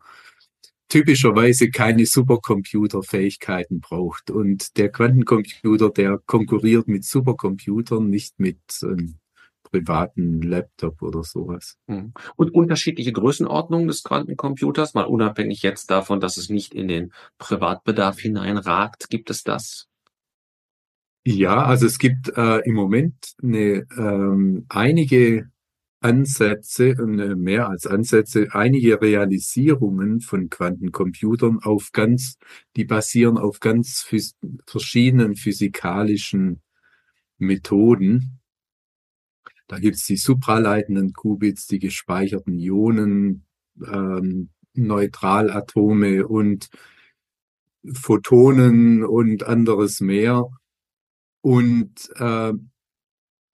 typischerweise 0.90 1.70
keine 1.70 2.06
Supercomputerfähigkeiten 2.06 3.80
braucht. 3.80 4.30
Und 4.30 4.78
der 4.78 4.90
Quantencomputer, 4.90 5.90
der 5.90 6.20
konkurriert 6.26 6.88
mit 6.88 7.04
Supercomputern, 7.04 8.10
nicht 8.10 8.40
mit 8.40 8.60
ähm, 8.84 9.20
privaten 9.74 10.42
Laptop 10.42 11.02
oder 11.02 11.24
sowas. 11.24 11.78
Mhm. 11.88 12.14
Und 12.36 12.54
unterschiedliche 12.54 13.12
Größenordnungen 13.12 13.88
des 13.88 14.04
Quantencomputers, 14.04 14.94
mal 14.94 15.06
unabhängig 15.06 15.64
jetzt 15.64 15.90
davon, 15.90 16.20
dass 16.20 16.38
es 16.38 16.50
nicht 16.50 16.76
in 16.76 16.88
den 16.88 17.12
Privatbedarf 17.40 18.20
hineinragt, 18.20 19.10
gibt 19.10 19.32
es 19.32 19.44
das? 19.44 19.88
Ja, 21.26 21.64
also 21.64 21.86
es 21.88 21.98
gibt 22.00 22.38
äh, 22.38 22.60
im 22.60 22.76
Moment 22.76 23.16
eine, 23.42 23.88
ähm, 23.98 24.66
einige 24.70 25.50
Ansätze, 26.04 26.90
äh, 26.90 27.36
mehr 27.36 27.70
als 27.70 27.88
Ansätze, 27.88 28.50
einige 28.52 29.02
Realisierungen 29.02 30.20
von 30.20 30.50
Quantencomputern 30.50 31.60
auf 31.64 31.92
ganz, 31.94 32.38
die 32.76 32.86
basieren 32.86 33.38
auf 33.38 33.60
ganz 33.60 34.02
phys 34.02 34.36
verschiedenen 34.66 35.36
physikalischen 35.36 36.62
Methoden. 37.38 38.40
Da 39.68 39.80
gibt 39.80 39.96
es 39.96 40.06
die 40.06 40.18
supraleitenden 40.18 41.14
Qubits, 41.14 41.68
die 41.68 41.80
gespeicherten 41.80 42.60
Ionen, 42.60 43.46
ähm, 43.86 44.50
Neutralatome 44.74 46.28
und 46.28 46.70
Photonen 47.92 49.04
und 49.04 49.44
anderes 49.44 50.02
mehr. 50.02 50.46
Und 51.42 52.10
äh, 52.16 52.54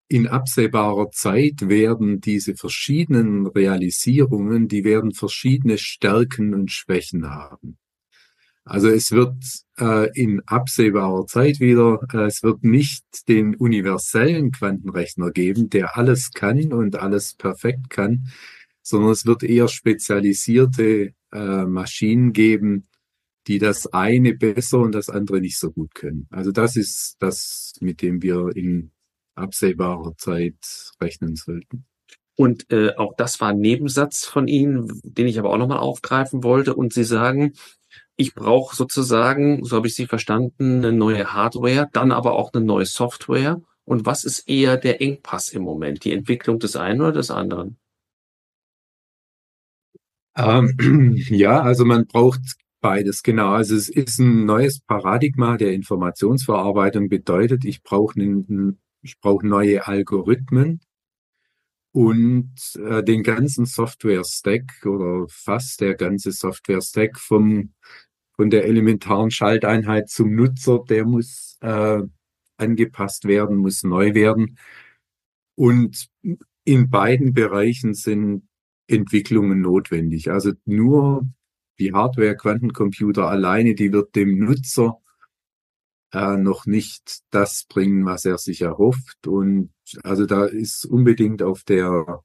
in 0.09 0.27
absehbarer 0.27 1.11
Zeit 1.11 1.69
werden 1.69 2.19
diese 2.19 2.55
verschiedenen 2.55 3.45
Realisierungen, 3.45 4.67
die 4.67 4.83
werden 4.83 5.13
verschiedene 5.13 5.77
Stärken 5.77 6.55
und 6.55 6.71
Schwächen 6.71 7.29
haben. 7.29 7.77
Also 8.65 8.89
es 8.89 9.11
wird 9.11 9.35
äh, 9.79 10.11
in 10.19 10.41
absehbarer 10.47 11.25
Zeit 11.27 11.59
wieder, 11.59 11.99
äh, 12.11 12.25
es 12.25 12.43
wird 12.43 12.63
nicht 12.63 13.03
den 13.27 13.55
universellen 13.55 14.51
Quantenrechner 14.51 15.31
geben, 15.31 15.69
der 15.69 15.95
alles 15.95 16.31
kann 16.31 16.73
und 16.73 16.95
alles 16.95 17.35
perfekt 17.35 17.89
kann, 17.89 18.27
sondern 18.81 19.11
es 19.11 19.25
wird 19.27 19.43
eher 19.43 19.67
spezialisierte 19.67 21.13
äh, 21.31 21.65
Maschinen 21.65 22.33
geben, 22.33 22.87
die 23.47 23.59
das 23.59 23.87
eine 23.87 24.33
besser 24.33 24.79
und 24.79 24.93
das 24.93 25.09
andere 25.09 25.39
nicht 25.39 25.57
so 25.59 25.71
gut 25.71 25.93
können. 25.93 26.27
Also 26.31 26.51
das 26.51 26.75
ist 26.75 27.15
das, 27.19 27.73
mit 27.79 28.01
dem 28.01 28.21
wir 28.21 28.55
in 28.55 28.91
absehbarer 29.39 30.15
Zeit 30.17 30.55
rechnen 31.01 31.35
sollten. 31.35 31.85
Und 32.35 32.71
äh, 32.71 32.95
auch 32.95 33.15
das 33.17 33.41
war 33.41 33.49
ein 33.49 33.59
Nebensatz 33.59 34.25
von 34.25 34.47
Ihnen, 34.47 35.01
den 35.03 35.27
ich 35.27 35.39
aber 35.39 35.49
auch 35.49 35.57
nochmal 35.57 35.79
aufgreifen 35.79 36.43
wollte. 36.43 36.73
Und 36.73 36.93
Sie 36.93 37.03
sagen, 37.03 37.53
ich 38.15 38.33
brauche 38.33 38.75
sozusagen, 38.75 39.63
so 39.65 39.77
habe 39.77 39.87
ich 39.87 39.95
Sie 39.95 40.05
verstanden, 40.05 40.77
eine 40.77 40.91
neue 40.91 41.33
Hardware, 41.33 41.89
dann 41.91 42.11
aber 42.11 42.33
auch 42.33 42.53
eine 42.53 42.63
neue 42.63 42.85
Software. 42.85 43.61
Und 43.83 44.05
was 44.05 44.23
ist 44.23 44.47
eher 44.47 44.77
der 44.77 45.01
Engpass 45.01 45.49
im 45.49 45.63
Moment? 45.63 46.05
Die 46.05 46.13
Entwicklung 46.13 46.59
des 46.59 46.75
einen 46.75 47.01
oder 47.01 47.13
des 47.13 47.31
anderen? 47.31 47.77
Ähm, 50.37 51.15
ja, 51.29 51.61
also 51.61 51.85
man 51.85 52.05
braucht 52.05 52.39
beides, 52.81 53.23
genau. 53.23 53.49
Also 53.49 53.75
es 53.75 53.89
ist 53.89 54.19
ein 54.19 54.45
neues 54.45 54.79
Paradigma 54.79 55.57
der 55.57 55.73
Informationsverarbeitung, 55.73 57.09
bedeutet, 57.09 57.65
ich 57.65 57.83
brauche 57.83 58.19
einen, 58.19 58.79
ich 59.01 59.19
brauche 59.19 59.45
neue 59.45 59.87
Algorithmen 59.87 60.81
und 61.91 62.53
äh, 62.75 63.03
den 63.03 63.23
ganzen 63.23 63.65
Software-Stack 63.65 64.85
oder 64.85 65.27
fast 65.29 65.81
der 65.81 65.95
ganze 65.95 66.31
Software-Stack 66.31 67.19
vom 67.19 67.73
von 68.39 68.49
der 68.49 68.63
elementaren 68.63 69.31
Schalteinheit 69.31 70.09
zum 70.09 70.33
Nutzer, 70.33 70.85
der 70.87 71.03
muss 71.03 71.57
äh, 71.59 72.01
angepasst 72.55 73.25
werden, 73.25 73.57
muss 73.57 73.83
neu 73.83 74.13
werden. 74.13 74.57
Und 75.55 76.07
in 76.63 76.89
beiden 76.89 77.33
Bereichen 77.33 77.93
sind 77.93 78.47
Entwicklungen 78.87 79.59
notwendig. 79.59 80.31
Also 80.31 80.53
nur 80.63 81.27
die 81.79 81.91
Hardware 81.91 82.37
Quantencomputer 82.37 83.27
alleine, 83.27 83.75
die 83.75 83.91
wird 83.91 84.15
dem 84.15 84.39
Nutzer 84.39 85.01
äh, 86.13 86.37
noch 86.37 86.65
nicht 86.65 87.19
das 87.29 87.65
bringen, 87.65 88.05
was 88.05 88.25
er 88.25 88.37
sich 88.37 88.61
erhofft. 88.61 89.27
Und 89.27 89.71
also 90.03 90.25
da 90.25 90.45
ist 90.45 90.85
unbedingt 90.85 91.41
auf 91.43 91.63
der 91.63 92.23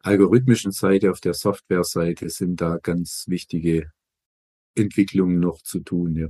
algorithmischen 0.00 0.72
Seite, 0.72 1.10
auf 1.10 1.20
der 1.20 1.34
Software-Seite 1.34 2.30
sind 2.30 2.60
da 2.60 2.78
ganz 2.82 3.24
wichtige 3.28 3.90
Entwicklungen 4.74 5.40
noch 5.40 5.60
zu 5.62 5.80
tun, 5.80 6.14
ja. 6.16 6.28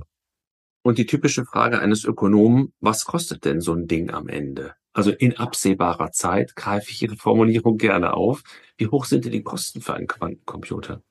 Und 0.81 0.97
die 0.97 1.05
typische 1.05 1.45
Frage 1.45 1.79
eines 1.79 2.05
Ökonomen, 2.05 2.73
was 2.79 3.05
kostet 3.05 3.45
denn 3.45 3.59
so 3.61 3.73
ein 3.73 3.87
Ding 3.87 4.11
am 4.11 4.27
Ende? 4.27 4.75
Also 4.93 5.11
in 5.11 5.37
absehbarer 5.37 6.11
Zeit 6.11 6.55
greife 6.55 6.89
ich 6.89 7.01
Ihre 7.01 7.15
Formulierung 7.15 7.77
gerne 7.77 8.13
auf. 8.13 8.43
Wie 8.77 8.87
hoch 8.87 9.05
sind 9.05 9.25
denn 9.25 9.33
die 9.33 9.43
Kosten 9.43 9.81
für 9.81 9.93
einen 9.93 10.07
Quantencomputer? 10.07 11.03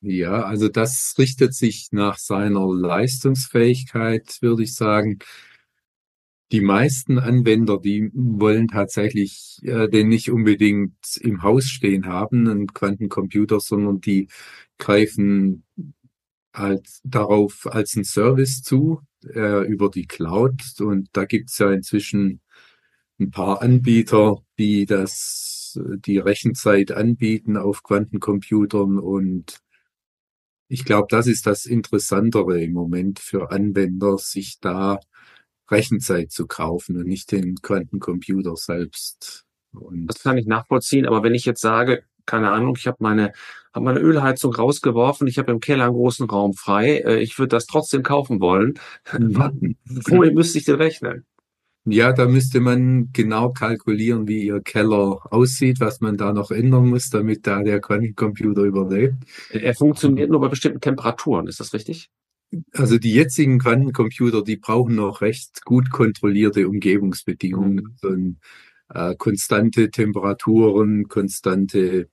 Ja, 0.00 0.44
also 0.44 0.68
das 0.68 1.14
richtet 1.18 1.54
sich 1.54 1.88
nach 1.92 2.18
seiner 2.18 2.66
Leistungsfähigkeit, 2.66 4.38
würde 4.40 4.62
ich 4.62 4.74
sagen. 4.74 5.18
Die 6.52 6.60
meisten 6.60 7.18
Anwender, 7.18 7.78
die 7.78 8.10
wollen 8.12 8.66
tatsächlich 8.68 9.58
äh, 9.62 9.88
den 9.88 10.08
nicht 10.08 10.30
unbedingt 10.30 10.96
im 11.20 11.42
Haus 11.42 11.66
stehen 11.66 12.06
haben, 12.06 12.48
einen 12.48 12.66
Quantencomputer, 12.72 13.60
sondern 13.60 14.00
die 14.00 14.28
greifen 14.78 15.64
als, 16.52 17.00
darauf 17.04 17.68
als 17.70 17.94
ein 17.94 18.04
Service 18.04 18.62
zu 18.62 19.00
äh, 19.24 19.66
über 19.66 19.90
die 19.90 20.06
Cloud. 20.06 20.62
Und 20.80 21.08
da 21.12 21.24
gibt's 21.24 21.58
ja 21.58 21.70
inzwischen 21.72 22.40
ein 23.20 23.30
paar 23.30 23.62
Anbieter, 23.62 24.42
die 24.58 24.86
das, 24.86 25.49
die 25.74 26.18
Rechenzeit 26.18 26.92
anbieten 26.92 27.56
auf 27.56 27.82
Quantencomputern. 27.82 28.98
Und 28.98 29.60
ich 30.68 30.84
glaube, 30.84 31.08
das 31.10 31.26
ist 31.26 31.46
das 31.46 31.66
Interessantere 31.66 32.62
im 32.62 32.72
Moment 32.72 33.18
für 33.18 33.50
Anwender, 33.50 34.18
sich 34.18 34.60
da 34.60 34.98
Rechenzeit 35.70 36.32
zu 36.32 36.46
kaufen 36.46 36.96
und 36.96 37.06
nicht 37.06 37.32
den 37.32 37.56
Quantencomputer 37.56 38.56
selbst. 38.56 39.44
Und 39.72 40.08
das 40.08 40.22
kann 40.22 40.38
ich 40.38 40.46
nachvollziehen, 40.46 41.06
aber 41.06 41.22
wenn 41.22 41.34
ich 41.34 41.44
jetzt 41.44 41.60
sage, 41.60 42.02
keine 42.26 42.50
Ahnung, 42.50 42.74
ich 42.76 42.86
habe 42.86 42.98
meine, 43.00 43.32
hab 43.72 43.82
meine 43.82 44.00
Ölheizung 44.00 44.54
rausgeworfen, 44.54 45.26
ich 45.26 45.38
habe 45.38 45.52
im 45.52 45.60
Keller 45.60 45.84
einen 45.84 45.94
großen 45.94 46.28
Raum 46.28 46.54
frei, 46.54 46.98
äh, 46.98 47.18
ich 47.18 47.38
würde 47.38 47.56
das 47.56 47.66
trotzdem 47.66 48.02
kaufen 48.02 48.40
wollen. 48.40 48.74
Mhm. 49.12 49.76
Wohin 49.84 50.34
müsste 50.34 50.58
ich 50.58 50.64
denn 50.64 50.76
rechnen? 50.76 51.24
Ja, 51.90 52.12
da 52.12 52.26
müsste 52.26 52.60
man 52.60 53.10
genau 53.12 53.52
kalkulieren, 53.52 54.28
wie 54.28 54.46
Ihr 54.46 54.60
Keller 54.60 55.20
aussieht, 55.32 55.80
was 55.80 56.00
man 56.00 56.16
da 56.16 56.32
noch 56.32 56.50
ändern 56.50 56.88
muss, 56.88 57.10
damit 57.10 57.46
da 57.46 57.62
der 57.62 57.80
Quantencomputer 57.80 58.62
überlebt. 58.62 59.14
Er 59.50 59.74
funktioniert 59.74 60.30
nur 60.30 60.40
bei 60.40 60.48
bestimmten 60.48 60.80
Temperaturen, 60.80 61.46
ist 61.46 61.60
das 61.60 61.72
richtig? 61.74 62.10
Also 62.72 62.98
die 62.98 63.14
jetzigen 63.14 63.58
Quantencomputer, 63.58 64.42
die 64.42 64.56
brauchen 64.56 64.96
noch 64.96 65.20
recht 65.20 65.64
gut 65.64 65.90
kontrollierte 65.90 66.68
Umgebungsbedingungen. 66.68 67.96
Mhm. 68.02 68.36
äh, 68.92 69.14
konstante 69.16 69.90
Temperaturen, 69.90 71.08
konstante 71.08 72.08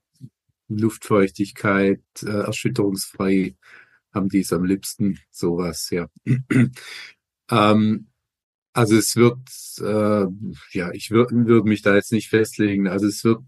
Luftfeuchtigkeit, 0.67 2.01
äh, 2.23 2.29
erschütterungsfrei 2.29 3.55
haben 4.13 4.29
die 4.29 4.39
es 4.39 4.53
am 4.53 4.65
liebsten, 4.65 5.19
sowas, 5.29 5.89
ja. 5.91 6.07
ähm, 7.51 8.07
also 8.77 8.95
es 8.95 9.15
wird, 9.15 9.39
äh, 9.79 10.27
ja, 10.77 10.91
ich 10.91 11.09
würde 11.09 11.47
würd 11.47 11.65
mich 11.65 11.81
da 11.81 11.95
jetzt 11.95 12.11
nicht 12.11 12.29
festlegen. 12.29 12.87
Also 12.87 13.07
es 13.07 13.23
wird 13.23 13.41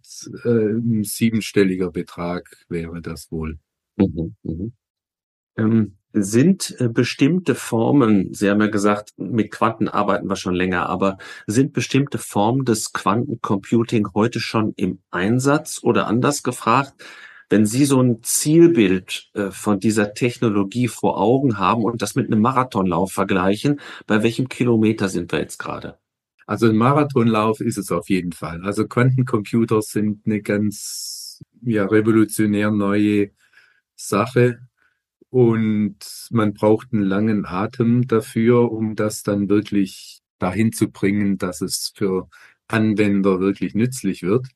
äh, 0.44 0.74
ein 0.74 1.04
siebenstelliger 1.04 1.92
Betrag 1.92 2.66
wäre 2.68 3.00
das 3.00 3.32
wohl. 3.32 3.60
Mhm, 3.98 4.36
mhm. 4.42 4.74
Ähm, 5.56 5.98
sind 6.14 6.76
äh, 6.80 6.90
bestimmte 6.90 7.54
Formen, 7.54 8.34
Sie 8.34 8.50
haben 8.50 8.60
ja 8.60 8.68
gesagt, 8.68 9.14
mit 9.18 9.52
Quanten 9.52 9.88
arbeiten 9.88 10.28
wir 10.28 10.36
schon 10.36 10.56
länger, 10.56 10.90
aber 10.90 11.20
sind 11.46 11.74
bestimmte 11.74 12.18
Formen 12.18 12.66
des 12.66 12.92
Quantencomputing 12.92 14.08
heute 14.16 14.40
schon 14.40 14.74
im 14.78 14.98
Einsatz 15.12 15.80
oder 15.84 16.08
anders 16.08 16.42
gefragt? 16.42 16.96
Wenn 17.50 17.66
Sie 17.66 17.86
so 17.86 18.02
ein 18.02 18.22
Zielbild 18.22 19.32
äh, 19.34 19.50
von 19.50 19.80
dieser 19.80 20.14
Technologie 20.14 20.88
vor 20.88 21.20
Augen 21.20 21.58
haben 21.58 21.84
und 21.84 22.02
das 22.02 22.14
mit 22.16 22.28
einem 22.28 22.42
Marathonlauf 22.42 23.12
vergleichen, 23.12 23.80
bei 24.06 24.22
welchem 24.22 24.50
Kilometer 24.50 25.10
sind 25.10 25.32
wir 25.32 25.40
jetzt 25.40 25.58
gerade? 25.58 25.98
Also 26.46 26.68
ein 26.68 26.76
Marathonlauf 26.76 27.60
ist 27.60 27.78
es 27.78 27.92
auf 27.92 28.10
jeden 28.10 28.34
Fall. 28.34 28.64
Also 28.64 28.88
Quantencomputer 28.88 29.82
sind 29.82 30.26
eine 30.26 30.42
ganz 30.42 31.44
ja, 31.62 31.86
revolutionär 31.86 32.72
neue 32.72 33.32
Sache 33.96 34.60
und 35.30 35.98
man 36.32 36.54
braucht 36.54 36.94
einen 36.94 37.04
langen 37.04 37.46
Atem 37.46 38.08
dafür, 38.08 38.72
um 38.72 38.96
das 38.96 39.24
dann 39.24 39.50
wirklich 39.50 40.22
dahin 40.40 40.72
zu 40.74 40.90
bringen, 40.90 41.38
dass 41.38 41.62
es 41.62 41.94
für 41.96 42.30
Anwender 42.68 43.40
wirklich 43.40 43.76
nützlich 43.76 44.24
wird. 44.24 44.48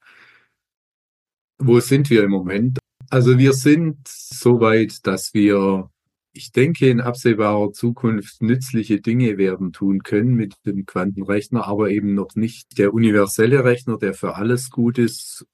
Wo 1.59 1.79
sind 1.79 2.09
wir 2.09 2.23
im 2.23 2.31
Moment? 2.31 2.79
Also 3.13 3.37
wir 3.37 3.53
sind 3.53 4.07
so 4.07 4.59
weit, 4.59 5.05
dass 5.05 5.35
wir, 5.35 5.91
ich 6.31 6.51
denke, 6.51 6.89
in 6.89 6.99
absehbarer 6.99 7.71
Zukunft 7.71 8.41
nützliche 8.41 9.01
Dinge 9.01 9.37
werden 9.37 9.71
tun 9.71 10.01
können 10.01 10.33
mit 10.33 10.55
dem 10.65 10.87
Quantenrechner, 10.87 11.67
aber 11.67 11.91
eben 11.91 12.15
noch 12.15 12.35
nicht 12.35 12.79
der 12.79 12.91
universelle 12.91 13.63
Rechner, 13.63 13.99
der 13.99 14.15
für 14.15 14.33
alles 14.33 14.71
gut 14.71 14.97
ist. 14.97 15.45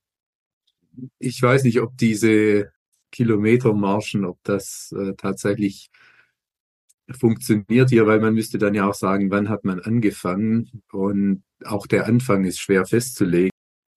Ich 1.18 1.42
weiß 1.42 1.66
nicht, 1.66 1.82
ob 1.82 1.98
diese 1.98 2.72
Kilometermarschen, 3.12 4.24
ob 4.24 4.38
das 4.44 4.96
äh, 4.98 5.16
tatsächlich 5.18 5.90
funktioniert 7.12 7.90
hier, 7.90 8.08
weil 8.08 8.22
man 8.22 8.36
müsste 8.36 8.58
dann 8.58 8.74
ja 8.74 8.88
auch 8.88 8.96
sagen, 8.96 9.32
wann 9.32 9.50
hat 9.50 9.66
man 9.66 9.82
angefangen 9.82 10.82
und 10.94 11.44
auch 11.66 11.88
der 11.88 12.06
Anfang 12.06 12.46
ist 12.46 12.62
schwer 12.62 12.86
festzulegen. 12.86 13.52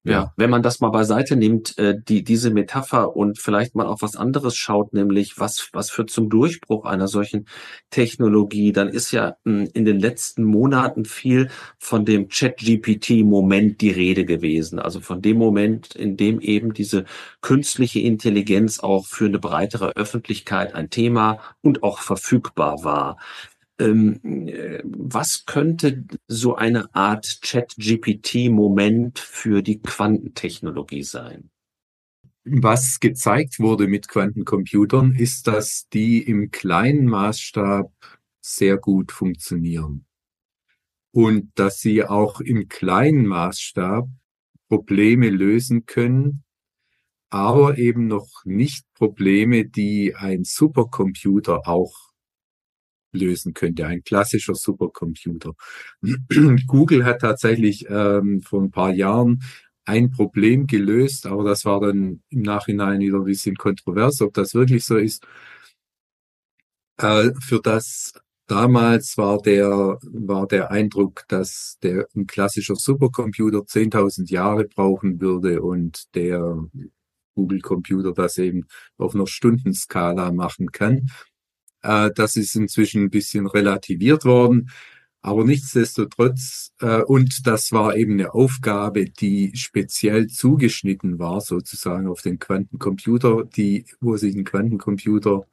Ja, 0.04 0.32
wenn 0.36 0.50
man 0.50 0.64
das 0.64 0.80
mal 0.80 0.90
beiseite 0.90 1.36
nimmt, 1.36 1.78
äh, 1.78 1.94
die, 1.96 2.24
diese 2.24 2.50
Metapher 2.50 3.14
und 3.14 3.38
vielleicht 3.38 3.76
mal 3.76 3.86
auf 3.86 4.02
was 4.02 4.16
anderes 4.16 4.56
schaut, 4.56 4.92
nämlich 4.92 5.38
was, 5.38 5.68
was 5.72 5.90
führt 5.90 6.10
zum 6.10 6.28
Durchbruch 6.28 6.86
einer 6.86 7.06
solchen 7.06 7.46
Technologie, 7.90 8.72
dann 8.72 8.88
ist 8.88 9.12
ja 9.12 9.36
mh, 9.44 9.60
hm, 9.60 9.70
in 9.74 9.84
den 9.84 10.00
letzten 10.00 10.42
Monaten 10.42 11.04
viel 11.04 11.50
von 11.78 12.04
dem 12.04 12.28
Chat-GPT-Moment 12.28 13.80
die 13.80 13.90
Rede 13.90 14.24
gewesen. 14.24 14.80
Also 14.80 15.00
von 15.00 15.22
dem 15.22 15.38
Moment, 15.38 15.94
in 15.94 16.16
dem 16.16 16.40
eben 16.40 16.74
diese 16.74 17.04
künstliche 17.40 18.00
Intelligenz 18.00 18.80
auch 18.80 19.06
für 19.06 19.26
eine 19.26 19.38
breitere 19.38 19.90
Öffentlichkeit 19.90 20.74
ein 20.74 20.90
Thema 20.90 21.38
und 21.60 21.84
auch 21.84 22.00
verfügbar 22.00 22.82
war. 22.82 23.18
Ähm, 23.78 24.20
äh, 24.48 24.80
was 24.84 25.44
könnte 25.46 26.04
so 26.28 26.56
eine 26.56 26.94
Art 26.94 27.24
Chat-GPT-Moment 27.42 29.18
für 29.18 29.62
die 29.62 29.80
Quantentechnologie 29.80 31.02
sein? 31.02 31.50
Was 32.44 32.98
gezeigt 32.98 33.60
wurde 33.60 33.86
mit 33.86 34.08
Quantencomputern, 34.08 35.14
ist, 35.14 35.46
dass 35.46 35.88
die 35.92 36.22
im 36.22 36.50
kleinen 36.50 37.06
Maßstab 37.06 37.92
sehr 38.40 38.76
gut 38.76 39.12
funktionieren 39.12 40.06
und 41.12 41.52
dass 41.54 41.78
sie 41.78 42.04
auch 42.04 42.40
im 42.40 42.68
kleinen 42.68 43.26
Maßstab 43.26 44.08
Probleme 44.68 45.30
lösen 45.30 45.86
können, 45.86 46.44
aber 47.30 47.78
eben 47.78 48.08
noch 48.08 48.44
nicht 48.44 48.86
Probleme, 48.94 49.64
die 49.64 50.14
ein 50.16 50.44
Supercomputer 50.44 51.68
auch 51.68 52.11
lösen 53.12 53.54
könnte, 53.54 53.86
ein 53.86 54.02
klassischer 54.02 54.54
Supercomputer. 54.54 55.52
Google 56.66 57.04
hat 57.04 57.20
tatsächlich 57.20 57.86
ähm, 57.88 58.40
vor 58.42 58.62
ein 58.62 58.70
paar 58.70 58.92
Jahren 58.92 59.42
ein 59.84 60.10
Problem 60.10 60.66
gelöst, 60.66 61.26
aber 61.26 61.44
das 61.44 61.64
war 61.64 61.80
dann 61.80 62.22
im 62.30 62.42
Nachhinein 62.42 63.00
wieder 63.00 63.18
ein 63.18 63.24
bisschen 63.24 63.56
kontrovers, 63.56 64.20
ob 64.20 64.34
das 64.34 64.54
wirklich 64.54 64.84
so 64.84 64.96
ist. 64.96 65.26
Äh, 66.98 67.32
für 67.40 67.60
das 67.60 68.12
damals 68.46 69.16
war 69.18 69.38
der, 69.38 69.98
war 70.02 70.46
der 70.46 70.70
Eindruck, 70.70 71.24
dass 71.28 71.78
der 71.82 72.06
ein 72.14 72.26
klassischer 72.26 72.76
Supercomputer 72.76 73.60
10.000 73.60 74.30
Jahre 74.30 74.64
brauchen 74.64 75.20
würde 75.20 75.62
und 75.62 76.14
der 76.14 76.58
Google 77.34 77.60
Computer 77.60 78.12
das 78.12 78.38
eben 78.38 78.66
auf 78.98 79.14
einer 79.14 79.26
Stundenskala 79.26 80.32
machen 80.32 80.70
kann. 80.70 81.06
Äh, 81.82 82.10
das 82.14 82.36
ist 82.36 82.54
inzwischen 82.56 83.04
ein 83.04 83.10
bisschen 83.10 83.46
relativiert 83.46 84.24
worden. 84.24 84.70
Aber 85.22 85.44
nichtsdestotrotz, 85.44 86.72
äh, 86.80 87.02
und 87.02 87.46
das 87.46 87.70
war 87.72 87.96
eben 87.96 88.14
eine 88.14 88.34
Aufgabe, 88.34 89.04
die 89.06 89.52
speziell 89.54 90.26
zugeschnitten 90.26 91.18
war, 91.20 91.40
sozusagen 91.40 92.08
auf 92.08 92.22
den 92.22 92.40
Quantencomputer, 92.40 93.44
die, 93.44 93.86
wo 94.00 94.16
sich 94.16 94.34
ein 94.34 94.44
Quantencomputer 94.44 95.46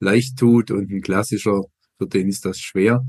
leicht 0.00 0.38
tut 0.38 0.70
und 0.70 0.90
ein 0.90 1.00
klassischer, 1.00 1.62
für 1.98 2.06
den 2.06 2.28
ist 2.28 2.44
das 2.44 2.60
schwer. 2.60 3.06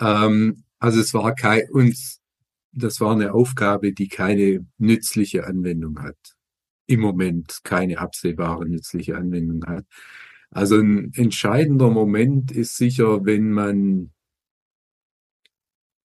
Ähm, 0.00 0.64
also 0.78 1.00
es 1.00 1.14
war 1.14 1.34
kein, 1.34 1.62
uns, 1.70 2.20
das 2.72 3.00
war 3.00 3.12
eine 3.12 3.34
Aufgabe, 3.34 3.92
die 3.92 4.08
keine 4.08 4.66
nützliche 4.78 5.46
Anwendung 5.46 6.02
hat. 6.02 6.18
Im 6.86 7.00
Moment 7.00 7.60
keine 7.64 7.98
absehbare 7.98 8.66
nützliche 8.68 9.16
Anwendung 9.16 9.64
hat. 9.66 9.86
Also 10.52 10.76
ein 10.76 11.12
entscheidender 11.14 11.88
Moment 11.88 12.52
ist 12.52 12.76
sicher, 12.76 13.24
wenn 13.24 13.52
man 13.52 14.12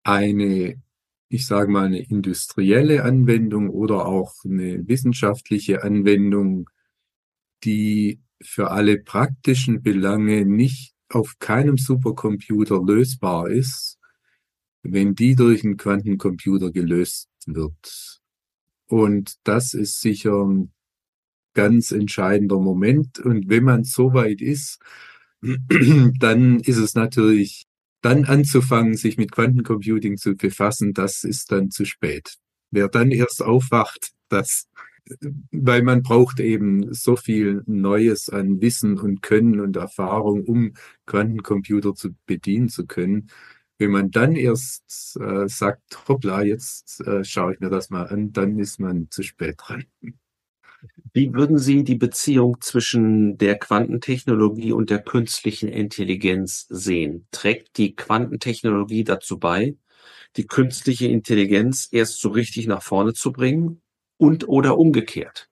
eine, 0.03 0.83
ich 1.31 1.47
sage 1.47 1.73
mal, 1.73 1.87
eine 1.87 2.03
industrielle 2.03 3.05
Anwendung 3.05 3.71
oder 3.71 4.05
auch 4.05 4.35
eine 4.45 4.87
wissenschaftliche 4.87 5.83
Anwendung, 5.83 6.69
die 7.65 8.21
für 8.43 8.71
alle 8.71 8.99
praktischen 8.99 9.83
Belange 9.83 10.45
nicht 10.45 10.95
auf 11.09 11.39
keinem 11.39 11.79
Supercomputer 11.79 12.83
lösbar 12.83 13.49
ist, 13.49 13.99
wenn 14.83 15.15
die 15.15 15.37
durch 15.37 15.65
einen 15.65 15.79
Quantencomputer 15.79 16.71
gelöst 16.71 17.31
wird. 17.47 18.21
Und 18.89 19.37
das 19.45 19.73
ist 19.73 20.01
sicher 20.01 20.47
ganz 21.55 21.93
entscheidender 21.93 22.59
Moment. 22.59 23.19
Und 23.19 23.49
wenn 23.49 23.65
man 23.65 23.85
so 23.85 24.13
weit 24.13 24.41
ist, 24.41 24.79
dann 26.19 26.61
ist 26.61 26.79
es 26.79 26.95
natürlich 26.95 27.67
dann 28.05 28.25
anzufangen, 28.25 28.95
sich 28.97 29.17
mit 29.17 29.33
Quantencomputing 29.33 30.19
zu 30.19 30.37
befassen, 30.37 30.93
das 30.93 31.25
ist 31.25 31.51
dann 31.51 31.71
zu 31.71 31.87
spät. 31.87 32.37
Wer 32.71 32.89
dann 32.89 33.11
erst 33.11 33.43
aufwacht, 33.43 34.13
das, 34.29 34.69
weil 35.53 35.83
man 35.83 36.03
braucht 36.03 36.41
eben 36.41 36.93
so 36.93 37.17
viel 37.17 37.63
Neues 37.67 38.29
an 38.29 38.61
Wissen 38.61 38.99
und 38.99 39.23
Können 39.23 39.61
und 39.61 39.77
Erfahrung, 39.77 40.45
um 40.45 40.75
Quantencomputer 41.07 41.95
zu 41.95 42.15
bedienen 42.27 42.69
zu 42.69 42.87
können. 42.87 43.31
Wenn 43.79 43.91
man 43.91 44.11
dann 44.11 44.37
erst 44.37 45.19
äh, 45.21 45.49
sagt, 45.49 46.09
hoppla, 46.09 46.43
jetzt 46.43 47.01
äh, 47.01 47.25
schaue 47.25 47.55
ich 47.55 47.61
mir 47.61 47.71
das 47.71 47.91
mal 47.91 48.07
an, 48.07 48.33
dann 48.33 48.59
ist 48.59 48.79
man 48.81 49.09
zu 49.11 49.23
spät 49.23 49.57
dran. 49.59 49.85
Wie 51.13 51.33
würden 51.33 51.59
Sie 51.59 51.85
die 51.85 51.95
Beziehung 51.95 52.61
zwischen 52.61 53.39
der 53.39 53.57
Quantentechnologie 53.59 54.73
und 54.73 54.91
der 54.91 55.01
künstlichen 55.01 55.69
Intelligenz 55.69 56.67
sehen? 56.69 57.27
Trägt 57.31 57.79
die 57.79 57.95
Quantentechnologie 57.95 59.05
dazu 59.05 59.39
bei, 59.39 59.77
die 60.37 60.47
künstliche 60.47 61.07
Intelligenz 61.07 61.89
erst 61.91 62.21
so 62.21 62.31
richtig 62.31 62.67
nach 62.67 62.83
vorne 62.83 63.13
zu 63.13 63.33
bringen 63.33 63.83
und 64.17 64.49
oder 64.49 64.77
umgekehrt? 64.79 65.49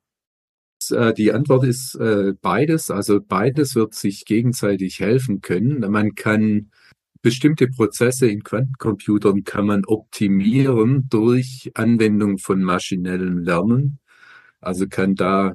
Äh, 0.90 1.14
die 1.14 1.32
Antwort 1.32 1.64
ist 1.64 1.94
äh, 1.94 2.32
beides. 2.40 2.90
Also 2.90 3.20
beides 3.20 3.74
wird 3.74 3.94
sich 3.94 4.24
gegenseitig 4.24 5.00
helfen 5.00 5.40
können. 5.40 5.90
Man 5.90 6.14
kann 6.14 6.70
bestimmte 7.22 7.68
Prozesse 7.68 8.26
in 8.26 8.42
Quantencomputern 8.42 9.44
kann 9.44 9.66
man 9.66 9.84
optimieren 9.86 11.06
durch 11.08 11.70
Anwendung 11.74 12.38
von 12.38 12.62
maschinellem 12.62 13.38
Lernen. 13.38 14.00
Also 14.62 14.88
kann 14.88 15.14
da 15.14 15.54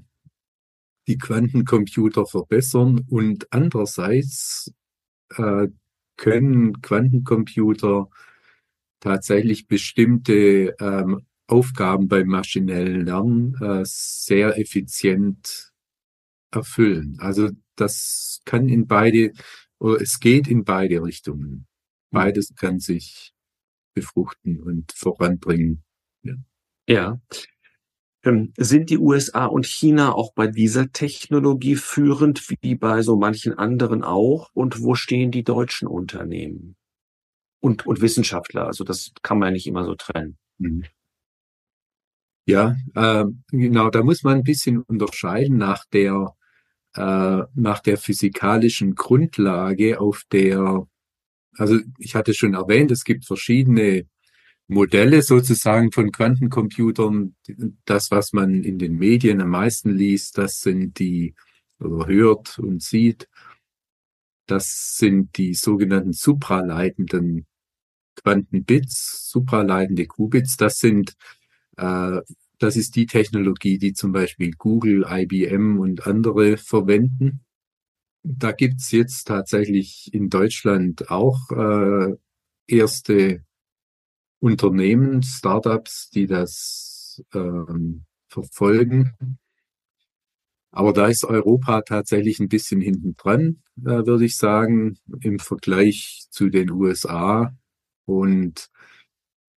die 1.08 1.17
Quantencomputer 1.17 2.26
verbessern 2.26 3.06
und 3.10 3.48
andererseits 3.52 4.74
äh, 5.36 5.67
können 6.17 6.82
Quantencomputer 6.82 8.10
tatsächlich 9.00 9.67
bestimmte 9.67 10.76
ähm, 10.80 11.22
Aufgaben 11.48 12.10
beim 12.10 12.28
maschinellen 12.28 13.06
Lernen 13.06 13.56
äh, 13.62 13.84
sehr 13.86 14.60
effizient 14.60 15.72
erfüllen. 16.52 17.17
Also 17.20 17.50
das 17.76 18.41
kann 18.43 18.67
in 18.67 18.88
beide, 18.88 19.32
oder 19.80 20.02
es 20.02 20.20
geht 20.20 20.48
in 20.48 20.65
beide 20.65 21.02
Richtungen. 21.02 21.67
Beides 22.12 22.54
kann 22.56 22.80
sich 22.80 23.34
befruchten 23.93 24.62
und 24.62 24.91
voranbringen. 24.91 25.84
Ja. 26.24 26.36
ja. 26.88 27.22
Ähm, 28.28 28.54
sind 28.58 28.90
die 28.90 28.98
USA 28.98 29.46
und 29.46 29.66
China 29.66 30.13
auch 30.13 30.34
bei 30.34 30.48
dieser 30.48 30.92
Technologie 30.92 31.76
führend, 31.76 32.44
wie 32.62 32.76
bei 32.76 33.02
so 33.02 33.16
manchen 33.16 33.54
anderen 33.54 34.04
auch? 34.04 34.50
Und 34.54 34.82
wo 34.82 34.96
stehen 34.96 35.32
die 35.32 35.44
deutschen 35.44 35.88
Unternehmen 35.88 36.76
und, 37.60 37.86
und 37.86 38.02
Wissenschaftler? 38.02 38.66
Also 38.66 38.84
das 38.84 39.12
kann 39.22 39.40
man 39.40 39.48
ja 39.48 39.54
nicht 39.54 39.68
immer 39.68 39.86
so 39.86 39.96
trennen. 39.96 40.38
Mhm. 40.58 40.84
Ja, 42.46 42.76
äh, 42.96 43.26
genau, 43.50 43.90
da 43.90 44.04
muss 44.04 44.24
man 44.24 44.38
ein 44.38 44.44
bisschen 44.44 44.82
unterscheiden 44.82 45.58
nach 45.58 45.86
der, 45.92 46.34
äh, 46.96 47.44
nach 47.56 47.80
der 47.80 47.98
physikalischen 47.98 48.96
Grundlage, 48.96 50.00
auf 50.00 50.24
der, 50.32 50.88
also 51.58 51.80
ich 51.98 52.16
hatte 52.16 52.34
schon 52.34 52.54
erwähnt, 52.54 52.92
es 52.92 53.04
gibt 53.04 53.26
verschiedene 53.26 54.06
Modelle 54.67 55.21
sozusagen 55.21 55.91
von 55.91 56.12
Quantencomputern, 56.12 57.36
das, 57.86 58.12
was 58.12 58.34
man 58.34 58.63
in 58.63 58.77
den 58.77 58.97
Medien 58.97 59.41
am 59.41 59.49
meisten 59.49 59.91
liest, 59.91 60.38
das 60.38 60.60
sind 60.60 60.99
die, 60.99 61.36
oder 61.80 62.08
hört 62.08 62.60
und 62.60 62.84
sieht, 62.84 63.30
das 64.45 64.97
sind 64.97 65.38
die 65.38 65.53
sogenannten 65.53 66.13
supraleitenden 66.13 67.45
Quantenbits, 68.15 69.30
supraleitende 69.30 70.06
Qubits. 70.08 70.58
Das 70.58 70.80
sind, 70.80 71.15
äh, 71.77 72.21
das 72.58 72.75
ist 72.75 72.95
die 72.95 73.06
Technologie, 73.06 73.77
die 73.77 73.93
zum 73.93 74.12
Beispiel 74.12 74.51
Google, 74.58 75.06
IBM 75.08 75.80
und 75.80 76.08
andere 76.08 76.58
verwenden. 76.58 77.41
Da 78.23 78.51
gibt's 78.51 78.91
jetzt 78.91 79.25
tatsächlich 79.25 80.10
in 80.13 80.30
Deutschland 80.30 81.10
auch 81.12 81.51
äh, 81.51 82.15
erste 82.67 83.43
Unternehmen, 84.39 85.23
Startups, 85.23 86.10
die 86.10 86.28
das 86.28 87.23
ähm, 87.34 88.06
verfolgen. 88.30 89.13
Aber 90.71 90.93
da 90.93 91.08
ist 91.08 91.23
Europa 91.23 91.82
tatsächlich 91.82 92.39
ein 92.39 92.50
bisschen 92.50 92.82
hinten 92.82 93.15
dran, 93.15 93.63
äh, 93.80 94.06
würde 94.06 94.26
ich 94.26 94.38
sagen, 94.38 94.97
im 95.21 95.39
Vergleich 95.39 96.28
zu 96.30 96.50
den 96.50 96.69
USA. 96.69 97.56
Und 98.06 98.69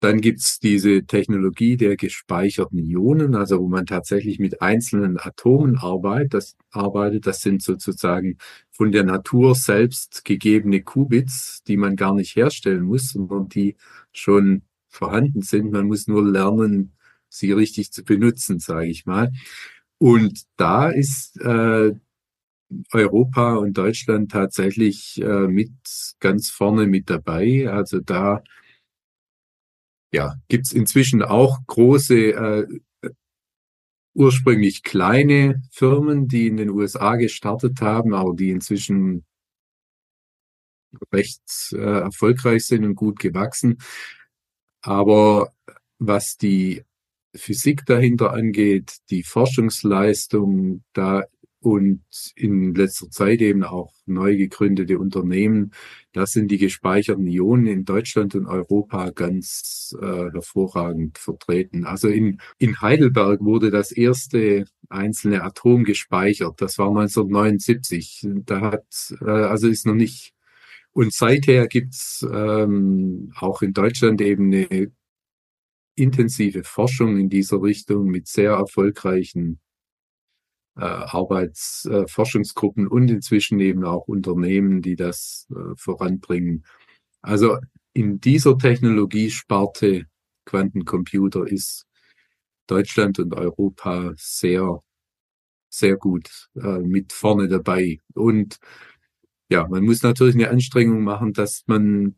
dann 0.00 0.20
gibt's 0.20 0.60
diese 0.60 1.04
Technologie 1.06 1.76
der 1.76 1.96
gespeicherten 1.96 2.78
Ionen, 2.78 3.34
also 3.34 3.58
wo 3.58 3.66
man 3.66 3.84
tatsächlich 3.84 4.38
mit 4.38 4.62
einzelnen 4.62 5.18
Atomen 5.18 5.76
arbeitet. 5.76 6.34
Das, 6.34 6.56
arbeitet. 6.70 7.26
das 7.26 7.40
sind 7.40 7.62
sozusagen 7.62 8.38
von 8.70 8.92
der 8.92 9.02
Natur 9.02 9.56
selbst 9.56 10.24
gegebene 10.24 10.82
Qubits, 10.82 11.64
die 11.66 11.76
man 11.76 11.96
gar 11.96 12.14
nicht 12.14 12.36
herstellen 12.36 12.84
muss, 12.84 13.08
sondern 13.08 13.48
die 13.48 13.76
schon 14.12 14.62
vorhanden 14.88 15.42
sind. 15.42 15.72
Man 15.72 15.86
muss 15.86 16.08
nur 16.08 16.24
lernen, 16.24 16.92
sie 17.28 17.52
richtig 17.52 17.92
zu 17.92 18.04
benutzen, 18.04 18.58
sage 18.58 18.88
ich 18.88 19.06
mal. 19.06 19.32
Und 19.98 20.42
da 20.56 20.90
ist 20.90 21.40
äh, 21.40 21.92
Europa 22.92 23.54
und 23.56 23.76
Deutschland 23.76 24.30
tatsächlich 24.30 25.20
äh, 25.20 25.48
mit 25.48 25.72
ganz 26.20 26.50
vorne 26.50 26.86
mit 26.86 27.10
dabei. 27.10 27.68
Also 27.70 28.00
da 28.00 28.42
ja, 30.12 30.34
gibt's 30.48 30.72
inzwischen 30.72 31.22
auch 31.22 31.58
große, 31.66 32.14
äh, 32.14 32.66
ursprünglich 34.14 34.82
kleine 34.82 35.62
Firmen, 35.70 36.28
die 36.28 36.46
in 36.48 36.56
den 36.56 36.70
USA 36.70 37.16
gestartet 37.16 37.80
haben, 37.80 38.14
aber 38.14 38.34
die 38.34 38.50
inzwischen 38.50 39.24
recht 41.12 41.42
äh, 41.72 42.00
erfolgreich 42.00 42.66
sind 42.66 42.84
und 42.84 42.94
gut 42.94 43.18
gewachsen. 43.18 43.78
Aber 44.82 45.52
was 45.98 46.36
die 46.36 46.82
Physik 47.34 47.84
dahinter 47.86 48.32
angeht, 48.32 48.98
die 49.10 49.22
Forschungsleistung, 49.22 50.82
da 50.92 51.24
und 51.60 52.02
in 52.36 52.74
letzter 52.74 53.10
Zeit 53.10 53.40
eben 53.40 53.64
auch 53.64 53.92
neu 54.06 54.36
gegründete 54.36 54.98
Unternehmen, 54.98 55.72
da 56.12 56.24
sind 56.24 56.50
die 56.50 56.58
gespeicherten 56.58 57.26
Ionen 57.26 57.66
in 57.66 57.84
Deutschland 57.84 58.34
und 58.36 58.46
Europa 58.46 59.10
ganz 59.10 59.96
äh, 60.00 60.30
hervorragend 60.30 61.18
vertreten. 61.18 61.84
Also 61.84 62.08
in, 62.08 62.40
in 62.58 62.80
Heidelberg 62.80 63.40
wurde 63.40 63.70
das 63.70 63.90
erste 63.90 64.66
einzelne 64.88 65.42
Atom 65.42 65.84
gespeichert. 65.84 66.60
Das 66.60 66.78
war 66.78 66.88
1979. 66.88 68.26
Da 68.44 68.60
hat, 68.60 69.14
äh, 69.20 69.28
also 69.28 69.68
ist 69.68 69.86
noch 69.86 69.94
nicht 69.94 70.32
und 70.98 71.12
seither 71.12 71.68
gibt's 71.68 72.26
ähm, 72.28 73.32
auch 73.36 73.62
in 73.62 73.72
Deutschland 73.72 74.20
eben 74.20 74.52
eine 74.52 74.90
intensive 75.94 76.64
Forschung 76.64 77.18
in 77.18 77.28
dieser 77.28 77.62
Richtung 77.62 78.06
mit 78.06 78.26
sehr 78.26 78.54
erfolgreichen 78.54 79.60
äh, 80.76 80.82
Arbeitsforschungsgruppen 80.82 82.86
äh, 82.86 82.88
und 82.88 83.12
inzwischen 83.12 83.60
eben 83.60 83.84
auch 83.84 84.08
Unternehmen, 84.08 84.82
die 84.82 84.96
das 84.96 85.46
äh, 85.50 85.76
voranbringen. 85.76 86.64
Also 87.22 87.58
in 87.92 88.18
dieser 88.18 88.58
Technologiesparte 88.58 90.06
Quantencomputer 90.46 91.46
ist 91.46 91.86
Deutschland 92.66 93.20
und 93.20 93.36
Europa 93.36 94.14
sehr, 94.16 94.82
sehr 95.68 95.96
gut 95.96 96.48
äh, 96.56 96.80
mit 96.80 97.12
vorne 97.12 97.46
dabei. 97.46 98.00
Und 98.14 98.58
ja, 99.48 99.66
man 99.68 99.84
muss 99.84 100.02
natürlich 100.02 100.34
eine 100.34 100.50
Anstrengung 100.50 101.02
machen, 101.02 101.32
dass 101.32 101.64
man, 101.66 102.16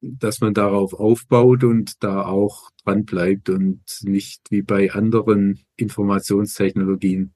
dass 0.00 0.40
man 0.40 0.54
darauf 0.54 0.94
aufbaut 0.94 1.64
und 1.64 2.02
da 2.02 2.24
auch 2.24 2.70
dran 2.84 3.04
bleibt 3.04 3.48
und 3.48 3.82
nicht 4.02 4.50
wie 4.50 4.62
bei 4.62 4.92
anderen 4.92 5.60
Informationstechnologien 5.76 7.34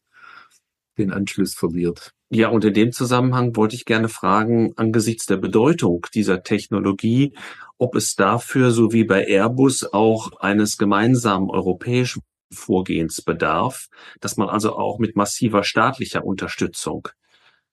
den 0.99 1.13
Anschluss 1.13 1.55
verliert. 1.55 2.13
Ja, 2.31 2.49
und 2.49 2.65
in 2.65 2.75
dem 2.75 2.93
Zusammenhang 2.93 3.55
wollte 3.55 3.77
ich 3.77 3.85
gerne 3.85 4.09
fragen, 4.09 4.73
angesichts 4.77 5.27
der 5.27 5.37
Bedeutung 5.37 6.07
dieser 6.15 6.43
Technologie, 6.43 7.37
ob 7.79 7.95
es 7.95 8.17
dafür, 8.17 8.71
so 8.71 8.93
wie 8.93 9.05
bei 9.05 9.25
Airbus, 9.27 9.85
auch 9.93 10.33
eines 10.41 10.79
gemeinsamen 10.79 11.51
europäischen 11.51 12.23
Vorgehens 12.53 13.23
bedarf, 13.23 13.89
dass 14.21 14.37
man 14.37 14.49
also 14.49 14.77
auch 14.77 14.99
mit 14.99 15.17
massiver 15.17 15.65
staatlicher 15.65 16.25
Unterstützung 16.25 17.09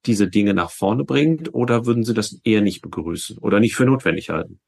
diese 0.05 0.27
Dinge 0.27 0.53
nach 0.53 0.71
vorne 0.71 1.03
bringt, 1.03 1.53
oder 1.53 1.85
würden 1.85 2.03
Sie 2.03 2.13
das 2.13 2.39
eher 2.43 2.61
nicht 2.61 2.81
begrüßen 2.81 3.37
oder 3.37 3.59
nicht 3.59 3.75
für 3.75 3.85
notwendig 3.85 4.29
halten? 4.29 4.59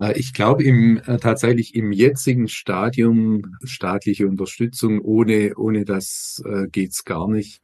Äh, 0.00 0.18
ich 0.18 0.32
glaube 0.32 0.64
im 0.64 0.98
äh, 0.98 1.18
tatsächlich 1.18 1.74
im 1.74 1.92
jetzigen 1.92 2.48
Stadium 2.48 3.56
staatliche 3.64 4.26
Unterstützung 4.26 5.00
ohne 5.00 5.54
ohne 5.56 5.84
das 5.84 6.42
äh, 6.46 6.66
geht's 6.68 7.04
gar 7.04 7.28
nicht. 7.28 7.60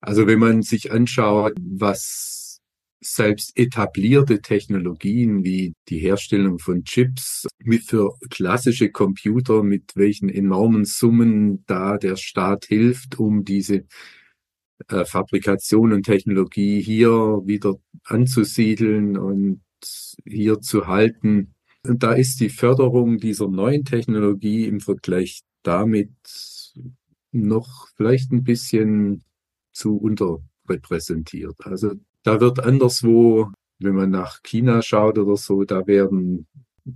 Also 0.00 0.26
wenn 0.26 0.38
man 0.38 0.62
sich 0.62 0.92
anschaut, 0.92 1.54
was 1.60 2.60
selbst 3.00 3.56
etablierte 3.56 4.40
Technologien 4.40 5.44
wie 5.44 5.74
die 5.88 5.98
Herstellung 5.98 6.58
von 6.58 6.84
Chips 6.84 7.46
mit 7.62 7.84
für 7.84 8.14
klassische 8.30 8.90
Computer, 8.90 9.62
mit 9.62 9.92
welchen 9.94 10.28
enormen 10.28 10.84
Summen 10.84 11.64
da 11.66 11.96
der 11.96 12.16
Staat 12.16 12.66
hilft, 12.66 13.18
um 13.18 13.44
diese 13.44 13.84
äh, 14.88 15.04
Fabrikation 15.04 15.92
und 15.92 16.04
Technologie 16.04 16.80
hier 16.80 17.10
wieder 17.44 17.74
anzusiedeln 18.04 19.18
und 19.18 19.60
hier 20.24 20.60
zu 20.60 20.86
halten. 20.86 21.54
Und 21.84 22.02
da 22.02 22.12
ist 22.12 22.40
die 22.40 22.50
Förderung 22.50 23.18
dieser 23.18 23.48
neuen 23.48 23.84
Technologie 23.84 24.66
im 24.66 24.80
Vergleich 24.80 25.40
damit 25.62 26.10
noch 27.32 27.88
vielleicht 27.96 28.32
ein 28.32 28.44
bisschen 28.44 29.24
zu 29.72 29.96
unterrepräsentiert. 29.96 31.56
Also 31.64 31.92
da 32.22 32.40
wird 32.40 32.60
anderswo, 32.60 33.50
wenn 33.78 33.94
man 33.94 34.10
nach 34.10 34.42
China 34.42 34.82
schaut 34.82 35.18
oder 35.18 35.36
so, 35.36 35.64
da 35.64 35.86
werden 35.86 36.46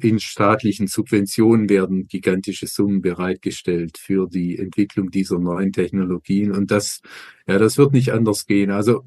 in 0.00 0.18
staatlichen 0.20 0.86
Subventionen 0.86 1.68
werden 1.68 2.06
gigantische 2.06 2.66
Summen 2.66 3.02
bereitgestellt 3.02 3.98
für 3.98 4.28
die 4.28 4.58
Entwicklung 4.58 5.10
dieser 5.10 5.38
neuen 5.38 5.72
Technologien. 5.72 6.52
Und 6.52 6.70
das, 6.70 7.00
ja, 7.46 7.58
das 7.58 7.78
wird 7.78 7.92
nicht 7.92 8.12
anders 8.12 8.46
gehen. 8.46 8.70
Also 8.70 9.04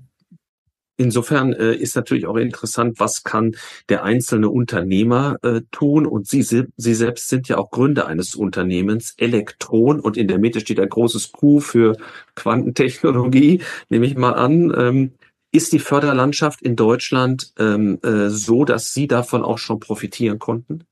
Insofern 0.97 1.51
äh, 1.51 1.73
ist 1.73 1.95
natürlich 1.95 2.25
auch 2.25 2.37
interessant, 2.37 2.99
was 2.99 3.23
kann 3.23 3.55
der 3.89 4.03
einzelne 4.03 4.49
Unternehmer 4.49 5.37
äh, 5.41 5.61
tun. 5.71 6.05
Und 6.05 6.27
Sie, 6.27 6.41
Sie 6.41 6.93
selbst 6.93 7.27
sind 7.27 7.49
ja 7.49 7.57
auch 7.57 7.69
Gründer 7.69 8.07
eines 8.07 8.33
Unternehmens, 8.35 9.13
Elektron, 9.17 9.99
und 9.99 10.15
in 10.15 10.29
der 10.29 10.39
Mitte 10.39 10.61
steht 10.61 10.79
ein 10.79 10.87
großes 10.87 11.33
Q 11.33 11.59
für 11.59 11.97
Quantentechnologie, 12.35 13.61
nehme 13.89 14.05
ich 14.05 14.15
mal 14.15 14.33
an. 14.33 14.73
Ähm, 14.77 15.11
ist 15.51 15.73
die 15.73 15.79
Förderlandschaft 15.79 16.61
in 16.61 16.75
Deutschland 16.75 17.53
ähm, 17.57 17.99
äh, 18.03 18.29
so, 18.29 18.65
dass 18.65 18.93
Sie 18.93 19.07
davon 19.07 19.43
auch 19.43 19.57
schon 19.57 19.79
profitieren 19.79 20.39
konnten? 20.39 20.83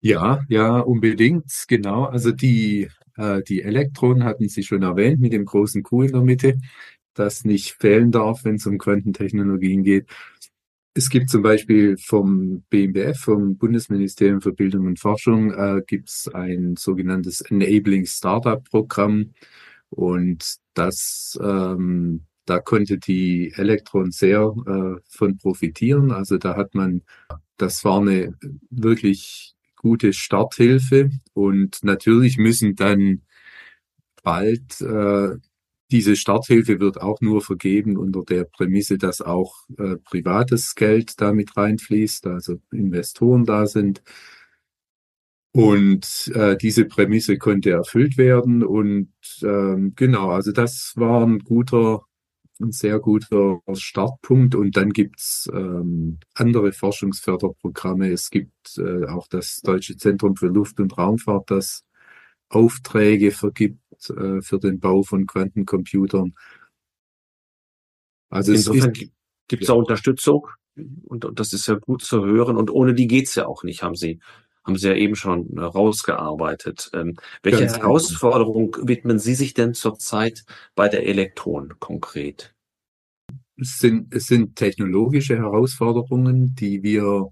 Ja, 0.00 0.42
ja, 0.48 0.80
unbedingt, 0.80 1.64
genau. 1.68 2.04
Also 2.04 2.30
die, 2.30 2.90
äh, 3.16 3.42
die 3.42 3.62
Elektronen 3.62 4.24
hatten 4.24 4.48
Sie 4.48 4.62
schon 4.62 4.82
erwähnt 4.82 5.20
mit 5.20 5.32
dem 5.32 5.44
großen 5.44 5.82
Q 5.82 6.02
in 6.02 6.12
der 6.12 6.20
Mitte 6.22 6.58
das 7.14 7.44
nicht 7.44 7.76
fehlen 7.80 8.10
darf, 8.10 8.44
wenn 8.44 8.56
es 8.56 8.66
um 8.66 8.78
Quantentechnologien 8.78 9.82
geht. 9.82 10.08
Es 10.96 11.08
gibt 11.08 11.30
zum 11.30 11.42
Beispiel 11.42 11.96
vom 11.96 12.62
BMBF, 12.70 13.18
vom 13.18 13.56
Bundesministerium 13.56 14.40
für 14.40 14.52
Bildung 14.52 14.86
und 14.86 15.00
Forschung, 15.00 15.52
äh, 15.52 15.82
gibt 15.86 16.08
es 16.08 16.28
ein 16.32 16.76
sogenanntes 16.76 17.40
Enabling 17.40 18.06
Startup 18.06 18.62
Programm 18.62 19.34
und 19.90 20.56
das 20.74 21.38
ähm, 21.42 22.26
da 22.46 22.60
konnte 22.60 22.98
die 22.98 23.52
Elektron 23.56 24.10
sehr 24.10 24.54
äh, 24.66 25.00
von 25.08 25.38
profitieren. 25.38 26.12
Also 26.12 26.38
da 26.38 26.56
hat 26.56 26.74
man, 26.74 27.02
das 27.56 27.84
war 27.84 28.00
eine 28.00 28.34
wirklich 28.70 29.54
gute 29.76 30.12
Starthilfe 30.12 31.10
und 31.34 31.78
natürlich 31.82 32.38
müssen 32.38 32.74
dann 32.74 33.22
bald 34.22 34.80
äh, 34.80 35.36
diese 35.90 36.16
Starthilfe 36.16 36.80
wird 36.80 37.00
auch 37.00 37.20
nur 37.20 37.42
vergeben 37.42 37.96
unter 37.96 38.24
der 38.24 38.44
Prämisse, 38.44 38.98
dass 38.98 39.20
auch 39.20 39.54
äh, 39.78 39.96
privates 39.96 40.74
Geld 40.74 41.20
damit 41.20 41.56
reinfließt, 41.56 42.26
also 42.26 42.60
Investoren 42.72 43.44
da 43.44 43.66
sind. 43.66 44.02
Und 45.52 46.32
äh, 46.34 46.56
diese 46.56 46.84
Prämisse 46.86 47.38
konnte 47.38 47.70
erfüllt 47.70 48.16
werden. 48.18 48.64
Und 48.64 49.12
ähm, 49.42 49.92
genau, 49.94 50.30
also 50.30 50.50
das 50.50 50.94
war 50.96 51.24
ein 51.24 51.38
guter, 51.40 52.02
ein 52.64 52.72
sehr 52.72 52.98
guter 52.98 53.60
Startpunkt. 53.72 54.54
Und 54.54 54.76
dann 54.76 54.90
gibt's 54.90 55.48
ähm, 55.52 56.18
andere 56.34 56.72
Forschungsförderprogramme. 56.72 58.10
Es 58.10 58.30
gibt 58.30 58.78
äh, 58.78 59.06
auch 59.06 59.28
das 59.28 59.60
Deutsche 59.62 59.96
Zentrum 59.96 60.36
für 60.36 60.48
Luft- 60.48 60.80
und 60.80 60.96
Raumfahrt, 60.96 61.50
das 61.50 61.84
Aufträge 62.48 63.30
vergibt 63.30 64.10
äh, 64.10 64.40
für 64.42 64.58
den 64.58 64.80
Bau 64.80 65.02
von 65.02 65.26
Quantencomputern. 65.26 66.34
Also 68.30 68.52
Insofern 68.52 68.92
gibt 68.92 69.62
es 69.62 69.68
ja. 69.68 69.74
auch 69.74 69.78
Unterstützung 69.78 70.48
und, 71.04 71.24
und, 71.24 71.38
das 71.38 71.52
ist 71.52 71.68
ja 71.68 71.74
gut 71.74 72.02
zu 72.02 72.24
hören 72.24 72.56
und 72.56 72.70
ohne 72.70 72.94
die 72.94 73.06
geht's 73.06 73.34
ja 73.34 73.46
auch 73.46 73.62
nicht, 73.62 73.82
haben 73.82 73.94
Sie 73.94 74.20
haben 74.64 74.76
Sie 74.76 74.88
ja 74.88 74.94
eben 74.94 75.14
schon 75.14 75.56
äh, 75.56 75.60
rausgearbeitet. 75.60 76.90
Ähm, 76.94 77.16
welche 77.42 77.66
Herausforderung 77.66 78.72
genau. 78.72 78.88
widmen 78.88 79.18
Sie 79.18 79.34
sich 79.34 79.52
denn 79.52 79.74
zurzeit 79.74 80.44
bei 80.74 80.88
der 80.88 81.06
Elektron 81.06 81.74
konkret? 81.78 82.53
Es 83.56 83.78
sind, 83.78 84.12
es 84.14 84.26
sind 84.26 84.56
technologische 84.56 85.36
Herausforderungen, 85.36 86.54
die 86.54 86.82
wir, 86.82 87.30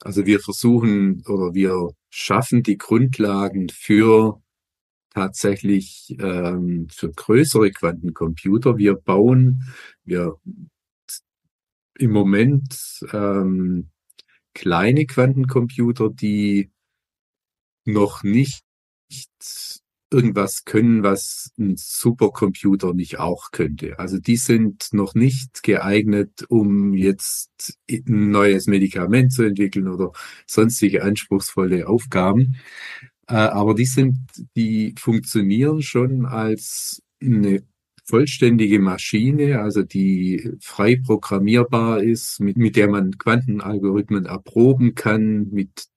also 0.00 0.24
wir 0.24 0.40
versuchen 0.40 1.22
oder 1.26 1.54
wir 1.54 1.90
schaffen 2.10 2.62
die 2.62 2.78
Grundlagen 2.78 3.68
für 3.68 4.40
tatsächlich 5.10 6.16
ähm, 6.20 6.88
für 6.90 7.10
größere 7.10 7.70
Quantencomputer. 7.70 8.76
Wir 8.76 8.94
bauen, 8.94 9.62
wir 10.04 10.36
im 11.98 12.10
Moment 12.12 13.04
ähm, 13.12 13.90
kleine 14.54 15.06
Quantencomputer, 15.06 16.10
die 16.10 16.70
noch 17.86 18.22
nicht 18.22 18.62
irgendwas 20.10 20.64
können, 20.64 21.02
was 21.02 21.52
ein 21.58 21.76
Supercomputer 21.76 22.94
nicht 22.94 23.18
auch 23.18 23.50
könnte. 23.50 23.98
Also 23.98 24.18
die 24.18 24.36
sind 24.36 24.88
noch 24.92 25.14
nicht 25.14 25.62
geeignet, 25.62 26.44
um 26.48 26.94
jetzt 26.94 27.78
ein 27.90 28.30
neues 28.30 28.66
Medikament 28.66 29.32
zu 29.32 29.42
entwickeln 29.42 29.88
oder 29.88 30.12
sonstige 30.46 31.02
anspruchsvolle 31.02 31.88
Aufgaben. 31.88 32.56
Äh, 33.28 33.34
aber 33.34 33.74
die 33.74 33.86
sind, 33.86 34.18
die 34.56 34.94
funktionieren 34.98 35.82
schon 35.82 36.26
als 36.26 37.02
eine 37.20 37.62
vollständige 38.04 38.78
Maschine, 38.78 39.60
also 39.60 39.82
die 39.82 40.52
frei 40.60 40.96
programmierbar 41.04 42.02
ist, 42.02 42.38
mit, 42.40 42.56
mit 42.56 42.76
der 42.76 42.88
man 42.88 43.18
Quantenalgorithmen 43.18 44.26
erproben 44.26 44.94
kann, 44.94 45.48
mit 45.50 45.88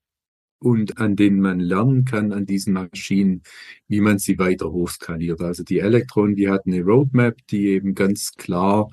und 0.60 0.98
an 0.98 1.16
denen 1.16 1.40
man 1.40 1.60
lernen 1.60 2.06
kann, 2.06 2.34
an 2.34 2.46
diesen 2.46 2.74
Maschinen, 2.74 3.44
wie 3.88 4.02
man 4.02 4.20
sie 4.20 4.38
weiter 4.38 4.72
hochskaliert. 4.72 5.42
Also 5.42 5.64
die 5.64 5.80
Elektron, 5.80 6.36
die 6.36 6.50
hat 6.50 6.68
eine 6.68 6.82
Roadmap, 6.82 7.36
die 7.48 7.68
eben 7.68 7.96
ganz 7.96 8.34
klar 8.34 8.90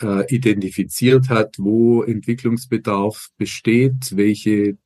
äh, 0.00 0.24
identifiziert 0.34 1.28
hat, 1.28 1.56
wo 1.58 2.02
Entwicklungsbedarf 2.02 3.28
besteht, 3.36 4.16
welche 4.16 4.78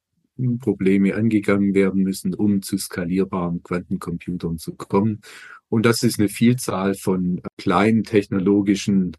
Probleme 0.58 1.14
angegangen 1.14 1.74
werden 1.74 2.02
müssen, 2.02 2.34
um 2.34 2.60
zu 2.62 2.76
skalierbaren 2.76 3.62
Quantencomputern 3.62 4.58
zu 4.58 4.74
kommen. 4.74 5.20
Und 5.68 5.86
das 5.86 6.02
ist 6.02 6.18
eine 6.18 6.28
Vielzahl 6.28 6.94
von 6.94 7.40
kleinen 7.56 8.02
technologischen 8.02 9.16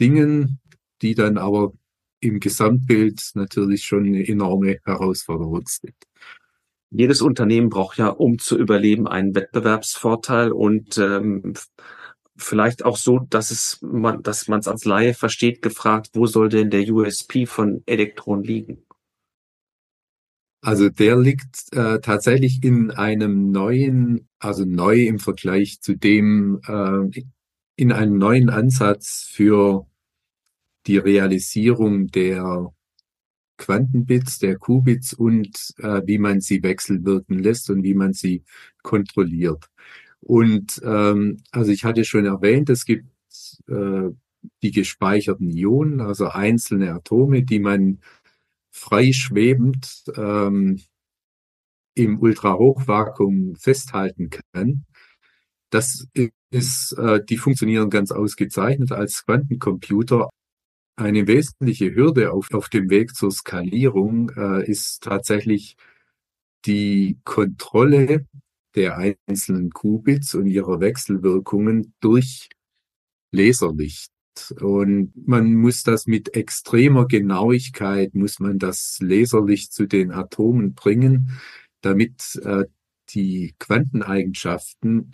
Dingen, 0.00 0.60
die 1.00 1.14
dann 1.14 1.38
aber 1.38 1.72
im 2.20 2.40
Gesamtbild 2.40 3.30
natürlich 3.34 3.84
schon 3.84 4.06
eine 4.06 4.26
enorme 4.26 4.78
Herausforderung 4.84 5.66
sind. 5.66 5.94
Jedes 6.90 7.20
Unternehmen 7.20 7.68
braucht 7.68 7.98
ja, 7.98 8.08
um 8.08 8.38
zu 8.38 8.58
überleben, 8.58 9.06
einen 9.06 9.34
Wettbewerbsvorteil 9.34 10.52
und 10.52 10.96
ähm, 10.96 11.54
vielleicht 12.36 12.84
auch 12.84 12.96
so, 12.96 13.18
dass 13.28 13.50
es 13.50 13.78
man, 13.82 14.22
dass 14.22 14.48
man 14.48 14.60
es 14.60 14.68
als 14.68 14.84
Laie 14.84 15.12
versteht, 15.12 15.60
gefragt, 15.60 16.10
wo 16.14 16.26
soll 16.26 16.48
denn 16.48 16.70
der 16.70 16.88
USP 16.88 17.46
von 17.46 17.82
Elektron 17.84 18.42
liegen? 18.42 18.84
Also 20.60 20.88
der 20.88 21.16
liegt 21.16 21.72
äh, 21.72 22.00
tatsächlich 22.00 22.64
in 22.64 22.90
einem 22.90 23.50
neuen, 23.50 24.28
also 24.38 24.64
neu 24.64 25.06
im 25.06 25.18
Vergleich 25.18 25.80
zu 25.80 25.94
dem, 25.94 26.60
äh, 26.66 27.22
in 27.76 27.92
einem 27.92 28.18
neuen 28.18 28.50
Ansatz 28.50 29.28
für 29.30 29.86
die 30.88 30.98
Realisierung 30.98 32.08
der 32.08 32.72
Quantenbits, 33.58 34.38
der 34.38 34.56
Qubits 34.56 35.12
und 35.12 35.74
äh, 35.78 36.02
wie 36.06 36.18
man 36.18 36.40
sie 36.40 36.62
wechselwirken 36.62 37.38
lässt 37.38 37.70
und 37.70 37.82
wie 37.82 37.94
man 37.94 38.12
sie 38.12 38.44
kontrolliert. 38.82 39.68
Und 40.20 40.80
ähm, 40.84 41.38
also 41.50 41.70
ich 41.70 41.84
hatte 41.84 42.04
schon 42.04 42.24
erwähnt, 42.24 42.70
es 42.70 42.84
gibt 42.84 43.08
äh, 43.68 44.10
die 44.62 44.70
gespeicherten 44.70 45.50
Ionen, 45.50 46.00
also 46.00 46.28
einzelne 46.28 46.92
Atome, 46.92 47.42
die 47.42 47.58
man 47.58 48.00
freischwebend 48.70 50.04
ähm, 50.16 50.80
im 51.94 52.20
Ultrahochvakuum 52.20 53.56
festhalten 53.56 54.30
kann. 54.30 54.84
Das 55.70 56.06
ist, 56.50 56.92
äh, 56.92 57.20
die 57.24 57.36
funktionieren 57.36 57.90
ganz 57.90 58.12
ausgezeichnet 58.12 58.92
als 58.92 59.24
Quantencomputer. 59.24 60.28
Eine 60.98 61.28
wesentliche 61.28 61.94
Hürde 61.94 62.32
auf, 62.32 62.52
auf 62.52 62.68
dem 62.68 62.90
Weg 62.90 63.14
zur 63.14 63.30
Skalierung 63.30 64.32
äh, 64.36 64.68
ist 64.68 65.04
tatsächlich 65.04 65.76
die 66.66 67.20
Kontrolle 67.22 68.26
der 68.74 68.98
einzelnen 68.98 69.70
Qubits 69.70 70.34
und 70.34 70.48
ihrer 70.48 70.80
Wechselwirkungen 70.80 71.94
durch 72.00 72.48
Laserlicht. 73.30 74.10
Und 74.60 75.12
man 75.14 75.54
muss 75.54 75.84
das 75.84 76.08
mit 76.08 76.34
extremer 76.34 77.06
Genauigkeit, 77.06 78.16
muss 78.16 78.40
man 78.40 78.58
das 78.58 78.98
Laserlicht 79.00 79.72
zu 79.72 79.86
den 79.86 80.10
Atomen 80.10 80.74
bringen, 80.74 81.30
damit 81.80 82.40
äh, 82.42 82.64
die 83.10 83.54
Quanteneigenschaften 83.60 85.12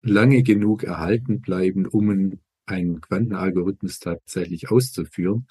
lange 0.00 0.42
genug 0.42 0.84
erhalten 0.84 1.42
bleiben, 1.42 1.86
um 1.86 2.38
einen 2.68 3.00
Quantenalgorithmus 3.00 3.98
tatsächlich 3.98 4.70
auszuführen. 4.70 5.46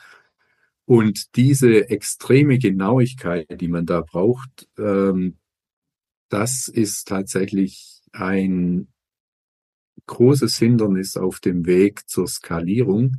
Und 0.85 1.35
diese 1.35 1.89
extreme 1.89 2.59
Genauigkeit, 2.59 3.59
die 3.59 3.67
man 3.67 3.85
da 3.85 4.01
braucht, 4.01 4.69
ähm, 4.77 5.37
das 6.29 6.67
ist 6.67 7.07
tatsächlich 7.07 8.01
ein 8.13 8.87
großes 10.05 10.57
Hindernis 10.57 11.17
auf 11.17 11.39
dem 11.39 11.65
Weg 11.65 12.07
zur 12.07 12.27
Skalierung, 12.27 13.17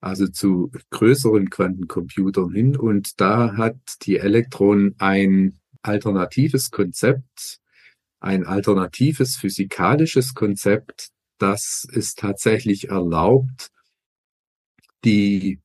also 0.00 0.28
zu 0.28 0.70
größeren 0.90 1.50
Quantencomputern 1.50 2.52
hin. 2.52 2.76
Und 2.76 3.20
da 3.20 3.56
hat 3.56 3.76
die 4.02 4.18
Elektron 4.18 4.94
ein 4.98 5.58
alternatives 5.82 6.70
Konzept, 6.70 7.60
ein 8.20 8.46
alternatives 8.46 9.36
physikalisches 9.36 10.34
Konzept, 10.34 11.10
das 11.40 11.86
es 11.92 12.14
tatsächlich 12.14 12.88
erlaubt, 12.88 13.70
die 15.04 15.60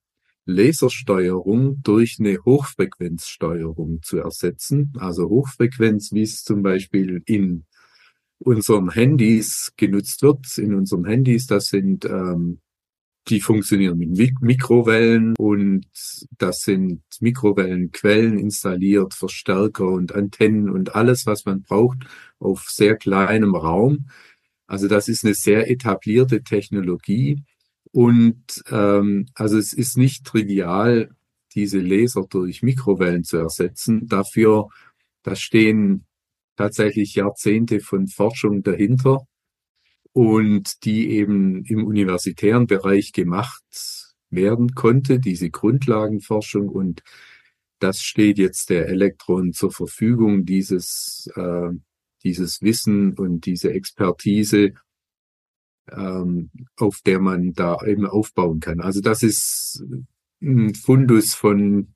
Lasersteuerung 0.45 1.81
durch 1.81 2.17
eine 2.19 2.38
Hochfrequenzsteuerung 2.45 4.01
zu 4.03 4.19
ersetzen. 4.19 4.93
Also 4.97 5.27
Hochfrequenz, 5.27 6.11
wie 6.13 6.21
es 6.21 6.43
zum 6.43 6.61
Beispiel 6.61 7.21
in 7.25 7.65
unseren 8.38 8.91
Handys 8.91 9.73
genutzt 9.75 10.21
wird. 10.21 10.57
In 10.57 10.75
unseren 10.75 11.05
Handys, 11.05 11.47
das 11.47 11.65
sind, 11.65 12.05
ähm, 12.05 12.59
die 13.27 13.41
funktionieren 13.41 13.97
mit 13.97 14.11
Mik 14.11 14.41
Mikrowellen 14.41 15.33
und 15.39 15.88
das 16.38 16.59
sind 16.59 17.01
Mikrowellenquellen 17.19 18.38
installiert, 18.38 19.15
Verstärker 19.15 19.88
und 19.88 20.13
Antennen 20.13 20.69
und 20.69 20.93
alles, 20.93 21.25
was 21.25 21.45
man 21.45 21.63
braucht 21.63 22.05
auf 22.38 22.69
sehr 22.69 22.95
kleinem 22.97 23.55
Raum. 23.55 24.09
Also 24.67 24.88
das 24.88 25.08
ist 25.08 25.23
eine 25.23 25.34
sehr 25.34 25.69
etablierte 25.69 26.43
Technologie 26.43 27.43
und 27.91 28.63
ähm, 28.71 29.28
also 29.36 29.58
es 29.58 29.73
ist 29.73 29.97
nicht 29.97 30.25
trivial, 30.25 31.10
diese 31.54 31.80
Laser 31.80 32.25
durch 32.30 32.62
Mikrowellen 32.63 33.23
zu 33.23 33.38
ersetzen. 33.38 34.08
Dafür, 34.08 34.67
da 35.23 35.36
stehen 35.36 36.06
tatsächlich 36.56 37.15
Jahrzehnte 37.15 37.80
von 37.80 38.08
Forschung 38.08 38.63
dahinter 38.63 39.28
und 40.12 40.84
die 40.86 41.10
eben 41.12 41.63
im 41.65 41.86
universitären 41.86 42.67
Bereich 42.67 43.13
gemacht 43.13 43.63
werden 44.30 44.73
konnte, 44.73 45.19
diese 45.19 45.49
Grundlagenforschung 45.49 46.69
und 46.69 47.04
das 47.80 48.01
steht 48.01 48.38
jetzt 48.38 48.69
der 48.69 48.88
Elektron 48.88 49.54
zur 49.54 49.71
Verfügung, 49.71 50.45
dieses, 50.45 51.30
äh, 51.36 51.69
dieses 52.25 52.61
Wissen 52.61 53.13
und 53.13 53.45
diese 53.45 53.71
Expertise, 53.71 54.73
ähm, 55.89 56.49
auf 56.77 56.99
der 57.05 57.19
man 57.19 57.53
da 57.53 57.77
eben 57.85 58.05
aufbauen 58.05 58.59
kann. 58.59 58.81
Also 58.81 58.99
das 58.99 59.23
ist 59.23 59.83
ein 60.41 60.75
Fundus 60.75 61.33
von 61.33 61.93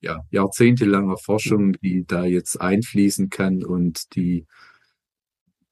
ja, 0.00 0.20
jahrzehntelanger 0.30 1.18
Forschung, 1.18 1.72
die 1.82 2.06
da 2.06 2.24
jetzt 2.24 2.60
einfließen 2.60 3.28
kann 3.28 3.64
und 3.64 4.14
die 4.14 4.46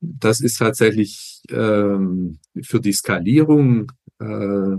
das 0.05 0.41
ist 0.41 0.59
tatsächlich 0.59 1.43
ähm, 1.49 2.41
für 2.61 2.81
die 2.81 2.93
Skalierung 2.93 3.93
äh, 4.19 4.77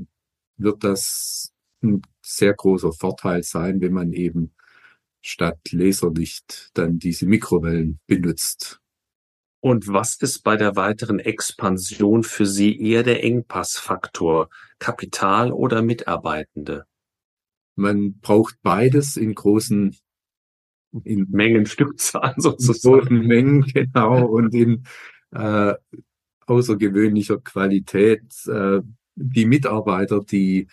wird 0.57 0.83
das 0.83 1.53
ein 1.81 2.01
sehr 2.21 2.53
großer 2.53 2.91
Vorteil 2.91 3.43
sein, 3.43 3.79
wenn 3.79 3.93
man 3.93 4.12
eben 4.12 4.53
statt 5.21 5.59
Laserlicht 5.71 6.71
dann 6.73 6.99
diese 6.99 7.25
Mikrowellen 7.25 7.99
benutzt. 8.05 8.83
Und 9.63 9.88
was 9.88 10.15
ist 10.15 10.43
bei 10.43 10.58
der 10.58 10.76
weiteren 10.76 11.19
Expansion 11.19 12.23
für 12.23 12.45
Sie 12.45 12.78
eher 12.82 13.02
der 13.02 13.23
Engpassfaktor? 13.23 14.49
Kapital 14.78 15.54
oder 15.54 15.82
Mitarbeitende? 15.82 16.84
Man 17.78 18.19
braucht 18.19 18.56
beides 18.62 19.15
in 19.15 19.34
großen 19.34 19.95
in 21.06 21.28
Mengen 21.30 21.65
Stückzahlen 21.65 22.36
sozusagen. 22.39 23.21
In 23.21 23.28
Mengen, 23.28 23.62
genau, 23.73 24.26
und 24.26 24.54
in 24.54 24.84
äh, 25.32 25.76
außergewöhnlicher 26.45 27.38
Qualität. 27.38 28.34
Äh, 28.47 28.82
die 29.15 29.45
Mitarbeiter, 29.45 30.19
die, 30.19 30.67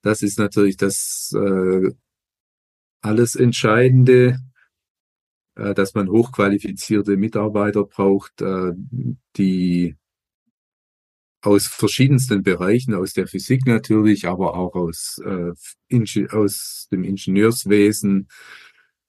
das 0.00 0.20
ist 0.20 0.40
natürlich 0.40 0.76
das 0.76 1.32
äh, 1.36 1.92
alles 3.02 3.36
Entscheidende, 3.36 4.40
dass 5.54 5.94
man 5.94 6.08
hochqualifizierte 6.08 7.16
Mitarbeiter 7.16 7.84
braucht, 7.84 8.40
äh, 8.40 8.72
die 9.36 9.96
aus 11.42 11.66
verschiedensten 11.66 12.42
Bereichen, 12.42 12.94
aus 12.94 13.12
der 13.12 13.26
Physik 13.26 13.66
natürlich, 13.66 14.28
aber 14.28 14.54
auch 14.56 14.74
aus, 14.74 15.20
äh, 15.24 15.52
aus 16.30 16.88
dem 16.90 17.04
Ingenieurswesen, 17.04 18.28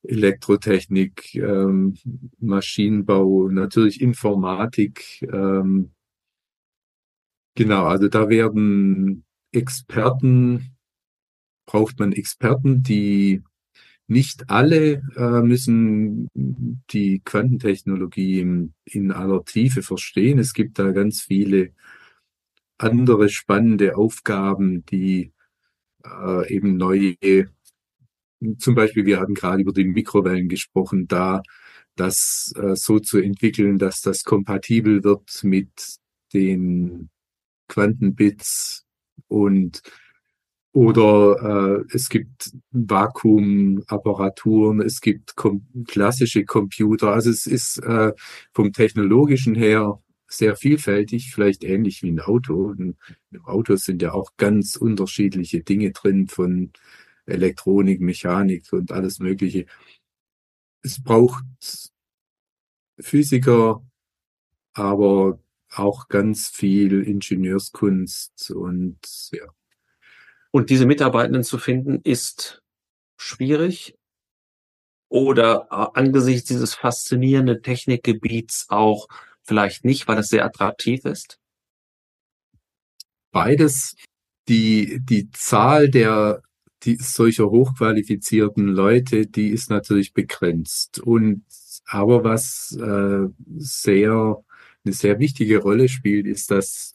Elektrotechnik, 0.04 1.36
ähm, 1.36 1.96
Maschinenbau, 2.40 3.48
natürlich 3.50 4.02
Informatik. 4.02 5.22
Ähm, 5.32 5.94
genau, 7.56 7.86
also 7.86 8.10
da 8.10 8.28
werden 8.28 9.24
Experten, 9.52 10.76
braucht 11.66 12.00
man 12.00 12.12
Experten, 12.12 12.84
die 12.84 13.44
nicht 14.14 14.50
alle 14.50 15.02
äh, 15.18 15.42
müssen 15.42 16.30
die 16.92 17.22
Quantentechnologie 17.26 18.40
in, 18.40 18.74
in 18.86 19.12
aller 19.12 19.44
Tiefe 19.44 19.82
verstehen. 19.82 20.40
Es 20.40 20.54
gibt 20.54 20.80
da 20.80 20.92
ganz 20.92 21.22
viele 21.22 21.72
andere 22.78 23.30
spannende 23.30 23.98
Aufgaben, 23.98 24.86
die 24.86 25.34
äh, 26.06 26.54
eben 26.54 26.78
neue 26.78 27.16
zum 28.58 28.76
Beispiel, 28.76 29.06
wir 29.06 29.20
hatten 29.20 29.36
gerade 29.36 29.62
über 29.62 29.74
die 29.74 29.86
Mikrowellen 29.86 30.50
gesprochen, 30.50 31.08
da 31.08 31.42
das 31.96 32.54
äh, 32.58 32.76
so 32.76 33.00
zu 33.00 33.20
entwickeln, 33.20 33.78
dass 33.78 34.02
das 34.02 34.24
kompatibel 34.24 35.04
wird 35.04 35.44
mit 35.44 35.72
den 36.34 37.10
Quantenbits 37.68 38.86
und 39.28 39.82
oder 40.74 41.82
äh, 41.82 41.86
es 41.94 42.10
gibt 42.10 42.52
Vakuumapparaturen, 42.72 44.82
es 44.82 45.02
gibt 45.02 45.36
kom 45.36 45.68
klassische 45.88 46.46
Computer. 46.46 47.14
Also 47.14 47.30
es 47.30 47.46
ist 47.46 47.78
äh, 47.78 48.12
vom 48.54 48.74
technologischen 48.74 49.54
her 49.56 50.02
sehr 50.28 50.56
vielfältig, 50.56 51.32
vielleicht 51.34 51.64
ähnlich 51.64 52.02
wie 52.02 52.12
ein 52.12 52.20
Auto. 52.20 52.72
Und 52.72 52.98
Im 53.32 53.46
Auto 53.46 53.76
sind 53.76 54.02
ja 54.02 54.14
auch 54.14 54.32
ganz 54.38 54.76
unterschiedliche 54.76 55.62
Dinge 55.62 55.92
drin 55.92 56.28
von 56.28 56.72
Elektronik, 57.28 58.02
Mechanik 58.02 58.74
und 58.74 58.92
alles 58.92 59.20
Mögliche. 59.20 59.66
Es 60.82 61.02
braucht 61.02 61.44
Physiker, 63.00 63.84
aber 64.74 65.40
auch 65.70 66.08
ganz 66.08 66.50
viel 66.50 67.04
Ingenieurskunst 67.04 68.52
und 68.52 69.00
ja. 69.32 69.46
Und 70.54 70.70
diese 70.70 70.86
Mitarbeitenden 70.86 71.44
zu 71.44 71.58
finden, 71.58 72.00
ist 72.04 72.62
schwierig 73.18 73.96
oder 75.10 75.68
äh, 75.72 76.00
angesichts 76.00 76.48
dieses 76.48 76.76
faszinierenden 76.76 77.64
Technikgebiets 77.64 78.68
auch 78.70 79.08
vielleicht 79.42 79.84
nicht, 79.84 80.08
weil 80.08 80.20
es 80.20 80.30
sehr 80.30 80.46
attraktiv 80.46 81.06
ist? 81.06 81.40
Beides. 83.32 83.96
Die, 84.48 85.00
die 85.02 85.32
Zahl 85.32 85.90
der 85.90 86.44
die, 86.84 86.98
solcher 86.98 87.50
hochqualifizierten 87.50 88.68
Leute, 88.68 89.26
die 89.26 89.50
ist 89.50 89.70
natürlich 89.70 90.14
begrenzt. 90.14 91.00
Und 91.00 91.46
aber 91.86 92.24
was 92.24 92.78
äh, 92.80 93.28
sehr 93.58 94.44
eine 94.86 94.94
sehr 94.94 95.20
wichtige 95.20 95.60
Rolle 95.60 95.88
spielt, 95.88 96.28
ist, 96.28 96.52
dass 96.52 96.94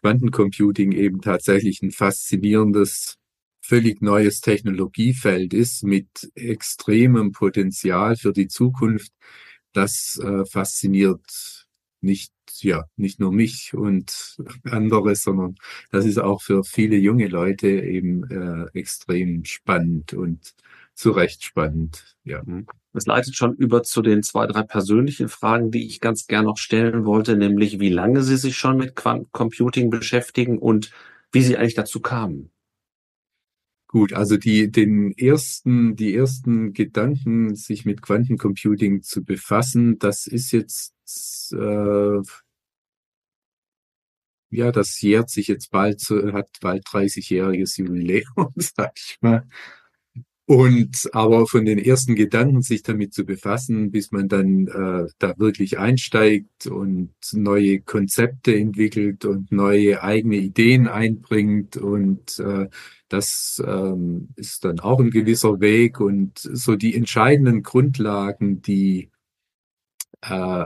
Quantencomputing 0.00 0.92
eben 0.92 1.20
tatsächlich 1.20 1.82
ein 1.82 1.90
faszinierendes, 1.90 3.16
völlig 3.62 4.02
neues 4.02 4.40
Technologiefeld 4.40 5.54
ist 5.54 5.84
mit 5.84 6.30
extremem 6.34 7.32
Potenzial 7.32 8.16
für 8.16 8.32
die 8.32 8.48
Zukunft. 8.48 9.12
Das 9.72 10.18
äh, 10.22 10.44
fasziniert 10.46 11.66
nicht, 12.00 12.32
ja, 12.60 12.84
nicht 12.96 13.20
nur 13.20 13.32
mich 13.32 13.74
und 13.74 14.36
andere, 14.64 15.14
sondern 15.14 15.56
das 15.90 16.06
ist 16.06 16.18
auch 16.18 16.42
für 16.42 16.64
viele 16.64 16.96
junge 16.96 17.28
Leute 17.28 17.68
eben 17.68 18.24
äh, 18.30 18.78
extrem 18.78 19.44
spannend 19.44 20.14
und 20.14 20.54
zu 20.94 21.12
Recht 21.12 21.44
spannend, 21.44 22.16
ja. 22.24 22.42
Mhm. 22.44 22.66
Es 22.92 23.06
leitet 23.06 23.36
schon 23.36 23.54
über 23.54 23.82
zu 23.82 24.02
den 24.02 24.22
zwei, 24.22 24.46
drei 24.46 24.62
persönlichen 24.62 25.28
Fragen, 25.28 25.70
die 25.70 25.86
ich 25.86 26.00
ganz 26.00 26.26
gern 26.26 26.44
noch 26.44 26.58
stellen 26.58 27.04
wollte, 27.04 27.36
nämlich 27.36 27.78
wie 27.78 27.88
lange 27.88 28.22
Sie 28.22 28.36
sich 28.36 28.56
schon 28.56 28.76
mit 28.76 28.96
Quantencomputing 28.96 29.90
beschäftigen 29.90 30.58
und 30.58 30.90
wie 31.32 31.42
Sie 31.42 31.56
eigentlich 31.56 31.74
dazu 31.74 32.00
kamen. 32.00 32.50
Gut, 33.86 34.12
also 34.12 34.36
die, 34.36 34.70
den 34.70 35.12
ersten, 35.18 35.96
die 35.96 36.14
ersten 36.14 36.72
Gedanken, 36.72 37.56
sich 37.56 37.84
mit 37.84 38.02
Quantencomputing 38.02 39.02
zu 39.02 39.24
befassen, 39.24 39.98
das 39.98 40.28
ist 40.28 40.52
jetzt, 40.52 40.94
äh, 41.52 42.20
ja, 44.50 44.72
das 44.72 45.00
jährt 45.00 45.30
sich 45.30 45.48
jetzt 45.48 45.70
bald, 45.70 46.00
hat 46.32 46.48
bald 46.60 46.86
30-jähriges 46.86 47.78
Jubiläum, 47.80 48.52
sag 48.56 48.92
ich 48.96 49.18
mal. 49.20 49.46
Und 50.50 51.08
aber 51.12 51.46
von 51.46 51.64
den 51.64 51.78
ersten 51.78 52.16
Gedanken, 52.16 52.60
sich 52.62 52.82
damit 52.82 53.14
zu 53.14 53.24
befassen, 53.24 53.92
bis 53.92 54.10
man 54.10 54.26
dann 54.26 54.66
äh, 54.66 55.06
da 55.20 55.38
wirklich 55.38 55.78
einsteigt 55.78 56.66
und 56.66 57.14
neue 57.30 57.82
Konzepte 57.82 58.56
entwickelt 58.56 59.24
und 59.24 59.52
neue 59.52 60.02
eigene 60.02 60.38
Ideen 60.38 60.88
einbringt 60.88 61.76
und 61.76 62.40
äh, 62.40 62.68
das 63.08 63.62
ähm, 63.64 64.30
ist 64.34 64.64
dann 64.64 64.80
auch 64.80 64.98
ein 64.98 65.10
gewisser 65.12 65.60
Weg. 65.60 66.00
Und 66.00 66.40
so 66.40 66.74
die 66.74 66.96
entscheidenden 66.96 67.62
Grundlagen, 67.62 68.60
die 68.60 69.08
äh, 70.22 70.64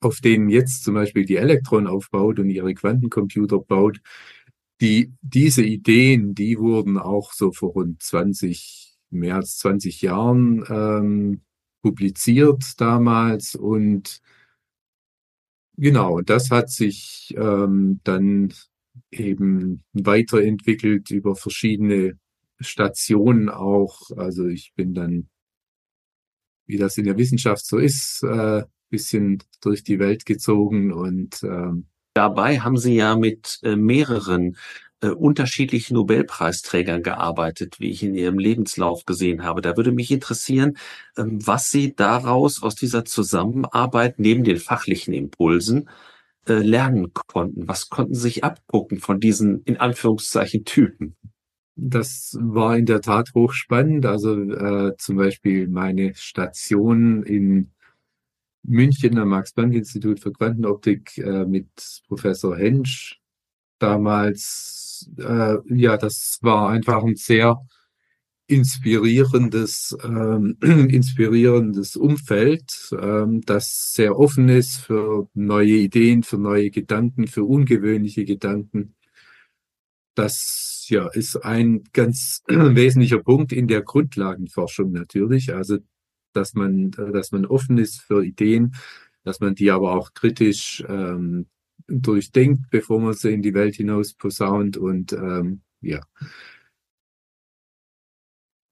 auf 0.00 0.20
denen 0.20 0.48
jetzt 0.48 0.84
zum 0.84 0.94
Beispiel 0.94 1.24
die 1.24 1.38
Elektron 1.38 1.88
aufbaut 1.88 2.38
und 2.38 2.50
ihre 2.50 2.72
Quantencomputer 2.72 3.58
baut, 3.58 4.00
die, 4.80 5.12
diese 5.22 5.64
Ideen, 5.64 6.36
die 6.36 6.56
wurden 6.56 6.98
auch 6.98 7.32
so 7.32 7.50
vor 7.50 7.72
rund 7.72 8.00
20 8.00 8.81
mehr 9.12 9.36
als 9.36 9.58
20 9.58 10.02
Jahren 10.02 10.64
ähm, 10.68 11.40
publiziert 11.82 12.80
damals 12.80 13.54
und 13.54 14.20
genau, 15.76 16.20
das 16.20 16.50
hat 16.50 16.70
sich 16.70 17.34
ähm, 17.36 18.00
dann 18.04 18.52
eben 19.10 19.82
weiterentwickelt 19.92 21.10
über 21.10 21.34
verschiedene 21.34 22.18
Stationen 22.60 23.48
auch. 23.48 24.10
Also 24.16 24.46
ich 24.46 24.72
bin 24.74 24.94
dann, 24.94 25.28
wie 26.66 26.76
das 26.76 26.98
in 26.98 27.04
der 27.04 27.18
Wissenschaft 27.18 27.66
so 27.66 27.78
ist, 27.78 28.22
äh, 28.22 28.62
bisschen 28.90 29.42
durch 29.62 29.82
die 29.82 29.98
Welt 29.98 30.26
gezogen 30.26 30.92
und 30.92 31.42
ähm, 31.42 31.86
Dabei 32.14 32.60
haben 32.60 32.76
Sie 32.76 32.94
ja 32.94 33.16
mit 33.16 33.58
äh, 33.62 33.74
mehreren 33.74 34.56
äh, 35.02 35.08
unterschiedlichen 35.08 35.94
Nobelpreisträgern 35.94 37.02
gearbeitet, 37.02 37.80
wie 37.80 37.90
ich 37.90 38.02
in 38.02 38.14
Ihrem 38.14 38.38
Lebenslauf 38.38 39.04
gesehen 39.04 39.42
habe. 39.42 39.60
Da 39.60 39.76
würde 39.76 39.92
mich 39.92 40.10
interessieren, 40.10 40.76
ähm, 41.16 41.44
was 41.44 41.70
Sie 41.70 41.94
daraus 41.94 42.62
aus 42.62 42.76
dieser 42.76 43.04
Zusammenarbeit 43.04 44.18
neben 44.18 44.44
den 44.44 44.58
fachlichen 44.58 45.12
Impulsen 45.12 45.88
äh, 46.46 46.54
lernen 46.54 47.12
konnten. 47.12 47.68
Was 47.68 47.88
konnten 47.88 48.14
Sie 48.14 48.22
sich 48.22 48.44
abgucken 48.44 48.98
von 48.98 49.20
diesen 49.20 49.62
in 49.64 49.76
Anführungszeichen 49.76 50.64
Typen? 50.64 51.16
Das 51.74 52.36
war 52.40 52.76
in 52.76 52.86
der 52.86 53.00
Tat 53.00 53.30
hochspannend. 53.34 54.06
Also 54.06 54.40
äh, 54.40 54.96
zum 54.98 55.16
Beispiel 55.16 55.68
meine 55.68 56.14
Station 56.14 57.22
in 57.24 57.72
München 58.62 59.18
am 59.18 59.30
Max-Planck-Institut 59.30 60.20
für 60.20 60.32
Quantenoptik 60.32 61.18
äh, 61.18 61.44
mit 61.44 61.68
Professor 62.06 62.56
Hensch 62.56 63.20
damals 63.82 64.71
äh, 65.18 65.56
ja, 65.68 65.96
das 65.96 66.38
war 66.42 66.70
einfach 66.70 67.02
ein 67.04 67.16
sehr 67.16 67.58
inspirierendes, 68.46 69.96
ähm, 70.04 70.56
inspirierendes 70.60 71.96
Umfeld, 71.96 72.90
ähm, 73.00 73.40
das 73.42 73.92
sehr 73.94 74.18
offen 74.18 74.48
ist 74.48 74.76
für 74.76 75.28
neue 75.34 75.76
Ideen, 75.76 76.22
für 76.22 76.38
neue 76.38 76.70
Gedanken, 76.70 77.26
für 77.26 77.44
ungewöhnliche 77.44 78.24
Gedanken. 78.24 78.94
Das 80.14 80.86
ja 80.88 81.08
ist 81.08 81.36
ein 81.36 81.84
ganz 81.92 82.42
wesentlicher 82.48 83.20
Punkt 83.20 83.52
in 83.52 83.68
der 83.68 83.82
Grundlagenforschung 83.82 84.92
natürlich. 84.92 85.54
Also, 85.54 85.78
dass 86.32 86.54
man, 86.54 86.90
dass 86.90 87.32
man 87.32 87.46
offen 87.46 87.78
ist 87.78 88.00
für 88.00 88.24
Ideen, 88.24 88.74
dass 89.24 89.40
man 89.40 89.54
die 89.54 89.70
aber 89.70 89.94
auch 89.94 90.14
kritisch 90.14 90.82
ähm, 90.88 91.46
durchdenkt, 91.86 92.70
bevor 92.70 93.00
man 93.00 93.14
sie 93.14 93.32
in 93.32 93.42
die 93.42 93.54
Welt 93.54 93.76
hinaus 93.76 94.14
posaunt 94.14 94.76
und 94.76 95.12
ähm, 95.12 95.62
ja. 95.80 96.00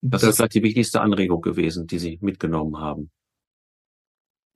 Das, 0.02 0.22
das 0.22 0.34
ist 0.34 0.40
halt 0.40 0.54
die 0.54 0.62
wichtigste 0.62 1.00
Anregung 1.00 1.42
gewesen, 1.42 1.86
die 1.86 1.98
Sie 1.98 2.18
mitgenommen 2.22 2.78
haben. 2.78 3.10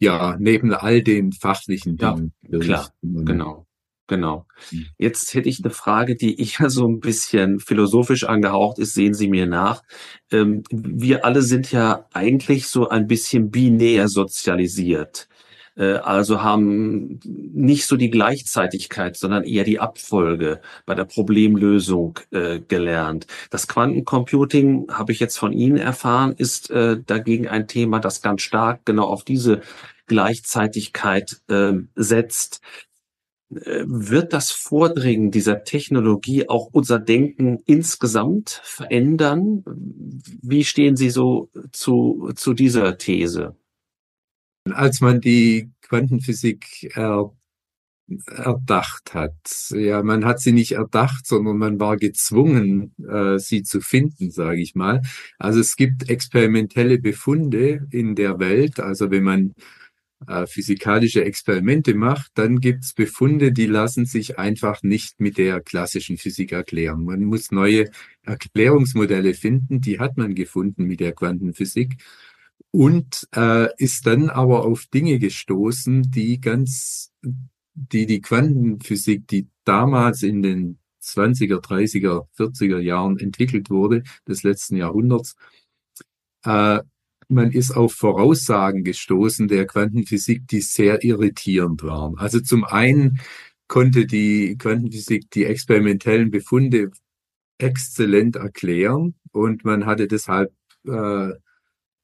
Ja, 0.01 0.37
neben 0.39 0.73
all 0.73 1.03
den 1.03 1.33
fachlichen 1.33 1.97
Dingen. 1.97 2.33
Ja, 2.43 2.59
klar, 2.59 2.95
genau. 3.03 3.67
Genau. 4.07 4.47
Hm. 4.69 4.87
Jetzt 4.99 5.33
hätte 5.33 5.49
ich 5.49 5.65
eine 5.65 5.73
Frage, 5.73 6.15
die 6.15 6.41
ich 6.41 6.59
ja 6.59 6.69
so 6.69 6.87
ein 6.87 7.01
bisschen 7.01 7.59
philosophisch 7.59 8.25
angehaucht 8.25 8.79
ist, 8.79 8.93
sehen 8.93 9.15
Sie 9.15 9.29
mir 9.29 9.47
nach. 9.47 9.83
Ähm, 10.31 10.63
wir 10.71 11.25
alle 11.25 11.41
sind 11.41 11.73
ja 11.73 12.07
eigentlich 12.13 12.69
so 12.69 12.89
ein 12.89 13.07
bisschen 13.07 13.51
binär 13.51 14.09
sozialisiert. 14.09 15.29
Äh, 15.77 15.95
also 15.95 16.43
haben 16.43 17.21
nicht 17.25 17.87
so 17.87 17.97
die 17.97 18.11
Gleichzeitigkeit, 18.11 19.17
sondern 19.17 19.45
eher 19.45 19.65
die 19.65 19.81
Abfolge 19.81 20.61
bei 20.87 20.95
der 20.95 21.05
Problemlösung 21.05 22.19
äh, 22.31 22.61
gelernt. 22.61 23.27
Das 23.51 23.69
Quantencomputing, 23.69 24.87
habe 24.91 25.13
ich 25.13 25.21
jetzt 25.21 25.39
von 25.39 25.53
Ihnen 25.53 25.77
erfahren, 25.77 26.35
ist 26.37 26.71
äh, 26.71 26.99
dagegen 27.05 27.49
ein 27.49 27.69
Thema, 27.69 28.01
das 28.01 28.23
ganz 28.23 28.43
stark 28.43 28.85
genau 28.85 29.05
auf 29.07 29.25
diese 29.25 29.61
Gleichzeitigkeit 30.07 31.41
äh, 31.49 31.73
setzt. 31.95 32.61
Wird 33.51 34.33
das 34.33 34.51
Vordringen 34.51 35.31
dieser 35.31 35.63
Technologie 35.63 36.49
auch 36.49 36.71
unser 36.73 36.99
Denken 36.99 37.61
insgesamt 37.67 38.61
verändern? 38.65 39.63
Wie 40.43 40.65
stehen 40.65 40.97
Sie 40.97 41.11
so 41.11 41.51
zu, 41.71 42.33
zu 42.35 42.55
dieser 42.55 42.99
These? 42.99 43.55
Als 44.71 45.01
man 45.01 45.21
die 45.21 45.71
Quantenphysik 45.83 46.91
erdacht 48.27 49.15
hat. 49.15 49.33
Ja, 49.71 50.03
man 50.03 50.25
hat 50.25 50.41
sie 50.41 50.53
nicht 50.53 50.73
erdacht, 50.73 51.27
sondern 51.27 51.57
man 51.57 51.81
war 51.81 51.97
gezwungen, 51.97 52.95
äh, 52.99 53.39
sie 53.39 53.63
zu 53.63 53.81
finden, 53.81 54.31
sage 54.31 54.61
ich 54.61 54.75
mal. 54.75 55.01
Also 55.39 55.61
es 55.61 55.77
gibt 55.77 56.11
experimentelle 56.11 56.99
Befunde 56.99 57.87
in 57.91 58.15
der 58.15 58.39
Welt. 58.39 58.79
Also 58.79 59.11
wenn 59.11 59.25
man 59.25 59.55
äh, 60.29 60.47
physikalische 60.47 61.25
Experimente 61.25 61.95
macht, 61.95 62.33
dann 62.35 62.61
gibt's 62.61 62.93
Befunde, 62.93 63.53
die 63.53 63.67
lassen 63.67 64.07
sich 64.07 64.39
einfach 64.39 64.83
nicht 64.83 65.21
mit 65.21 65.39
der 65.39 65.61
klassischen 65.61 66.19
Physik 66.19 66.53
erklären. 66.53 67.05
Man 67.05 67.25
muss 67.25 67.51
neue 67.53 67.87
Erklärungsmodelle 68.23 69.35
finden, 69.35 69.81
die 69.81 69.99
hat 69.99 70.19
man 70.19 70.35
gefunden 70.35 70.85
mit 70.85 71.01
der 71.01 71.13
Quantenphysik 71.13 71.97
und 72.71 73.29
äh, 73.35 73.69
ist 73.77 74.07
dann 74.07 74.31
aber 74.31 74.65
auf 74.65 74.87
Dinge 74.87 75.19
gestoßen, 75.19 76.11
die 76.11 76.41
ganz 76.41 77.13
die 77.75 78.07
die 78.07 78.21
Quantenphysik, 78.21 79.27
die 79.29 79.49
damals 79.65 80.23
in 80.23 80.43
den 80.43 80.79
20er, 81.03 81.61
30er, 81.61 82.27
40er 82.37 82.79
Jahren 82.79 83.19
entwickelt 83.19 83.71
wurde, 83.71 84.03
des 84.27 84.43
letzten 84.43 84.77
Jahrhunderts, 84.77 85.37
äh, 86.45 86.81
man 87.29 87.51
ist 87.51 87.73
auf 87.73 87.95
Voraussagen 87.95 88.85
gestoßen 88.85 89.49
der 89.49 89.67
Quantenphysik, 89.67 90.47
die 90.47 90.61
sehr 90.61 91.03
irritierend 91.03 91.83
waren. 91.83 92.19
Also 92.19 92.41
zum 92.41 92.65
einen 92.65 93.21
konnte 93.67 94.07
die 94.07 94.57
Quantenphysik 94.59 95.31
die 95.31 95.45
experimentellen 95.45 96.31
Befunde 96.31 96.91
exzellent 97.59 98.37
erklären 98.37 99.15
und 99.33 99.65
man 99.65 99.87
hatte 99.87 100.07
deshalb 100.07 100.53
äh, 100.87 101.31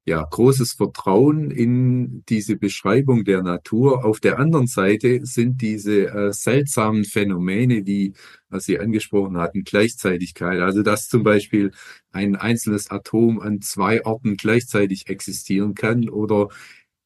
ja, 0.06 0.22
großes 0.22 0.72
Vertrauen 0.72 1.50
in 1.50 2.24
diese 2.28 2.56
Beschreibung 2.56 3.24
der 3.24 3.42
Natur. 3.42 4.04
Auf 4.04 4.18
der 4.20 4.38
anderen 4.38 4.66
Seite 4.66 5.20
sind 5.24 5.60
diese 5.60 6.08
äh, 6.08 6.32
seltsamen 6.32 7.04
Phänomene, 7.04 7.86
wie 7.86 8.14
was 8.48 8.64
Sie 8.64 8.78
angesprochen 8.80 9.36
hatten, 9.36 9.62
Gleichzeitigkeit. 9.62 10.60
Also 10.60 10.82
dass 10.82 11.08
zum 11.08 11.22
Beispiel 11.22 11.72
ein 12.12 12.34
einzelnes 12.36 12.90
Atom 12.90 13.40
an 13.40 13.60
zwei 13.60 14.04
Orten 14.04 14.36
gleichzeitig 14.36 15.08
existieren 15.08 15.74
kann 15.74 16.08
oder 16.08 16.48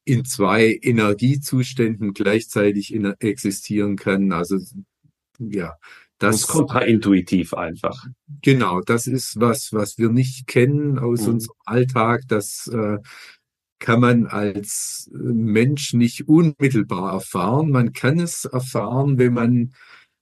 in 0.05 0.23
zwei 0.25 0.79
Energiezuständen 0.81 2.13
gleichzeitig 2.13 2.95
existieren 3.19 3.97
kann. 3.97 4.31
Also 4.31 4.59
ja, 5.39 5.75
das 6.17 6.37
ist 6.37 6.47
kontraintuitiv 6.47 7.53
einfach. 7.53 8.05
Genau, 8.41 8.81
das 8.81 9.07
ist 9.07 9.39
was, 9.39 9.73
was 9.73 9.97
wir 9.97 10.09
nicht 10.09 10.47
kennen 10.47 10.97
aus 10.97 11.23
mhm. 11.23 11.33
unserem 11.33 11.55
Alltag. 11.65 12.23
Das 12.27 12.67
äh, 12.67 12.99
kann 13.79 13.99
man 13.99 14.25
als 14.25 15.09
Mensch 15.13 15.93
nicht 15.93 16.27
unmittelbar 16.27 17.13
erfahren. 17.13 17.69
Man 17.69 17.91
kann 17.91 18.19
es 18.19 18.45
erfahren, 18.45 19.17
wenn 19.17 19.33
man 19.33 19.73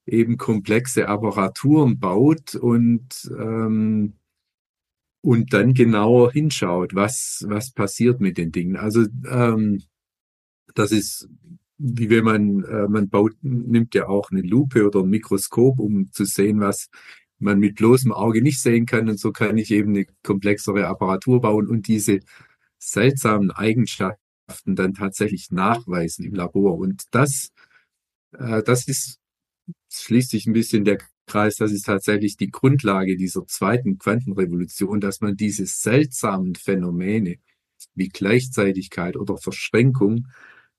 eben 0.06 0.38
komplexe 0.38 1.08
Apparaturen 1.08 2.00
baut 2.00 2.56
und 2.56 3.32
ähm, 3.38 4.14
und 5.22 5.54
dann 5.54 5.74
genauer 5.74 6.34
hinschaut, 6.34 6.96
was 6.96 7.46
was 7.48 7.72
passiert 7.72 8.20
mit 8.20 8.38
den 8.38 8.52
Dingen. 8.52 8.76
Also 8.76 9.06
ähm, 9.30 9.82
das 10.76 10.92
ist 10.92 11.30
wie 11.78 12.10
wenn 12.10 12.24
man, 12.24 12.64
äh, 12.64 12.88
man 12.88 13.10
baut, 13.10 13.34
nimmt 13.42 13.96
ja 13.96 14.08
auch 14.08 14.32
eine 14.32 14.42
Lupe 14.42 14.86
oder 14.86 15.02
ein 15.02 15.10
Mikroskop, 15.10 15.80
um 15.80 16.12
zu 16.12 16.26
sehen, 16.26 16.60
was 16.60 16.90
man 17.40 17.60
mit 17.60 17.76
bloßem 17.76 18.12
Auge 18.12 18.42
nicht 18.42 18.62
sehen 18.62 18.86
kann. 18.86 19.10
Und 19.10 19.20
so 19.20 19.32
kann 19.32 19.58
ich 19.58 19.72
eben 19.72 19.90
eine 19.90 20.06
komplexere 20.24 20.88
Apparatur 20.88 21.42
bauen 21.42 21.68
und 21.68 21.88
diese 21.88 22.20
seltsamen 22.80 23.52
Eigenschaften 23.52 24.18
dann 24.66 24.94
tatsächlich 24.94 25.52
nachweisen 25.52 26.26
im 26.26 26.36
Labor. 26.36 26.78
Und 26.78 27.04
das, 27.12 27.50
äh, 28.38 28.64
das 28.64 28.88
ist, 28.88 29.20
schließt 29.92 30.32
sich 30.32 30.48
ein 30.48 30.54
bisschen 30.54 30.86
der 30.86 31.00
Kreis, 31.26 31.56
das 31.56 31.72
ist 31.72 31.86
tatsächlich 31.86 32.38
die 32.38 32.52
Grundlage 32.52 33.16
dieser 33.16 33.48
zweiten 33.48 33.98
Quantenrevolution, 33.98 35.00
dass 35.00 35.22
man 35.22 35.36
diese 35.38 35.66
seltsamen 35.66 36.56
Phänomene 36.56 37.38
wie 37.96 38.10
Gleichzeitigkeit 38.10 39.16
oder 39.18 39.38
Verschränkung 39.38 40.28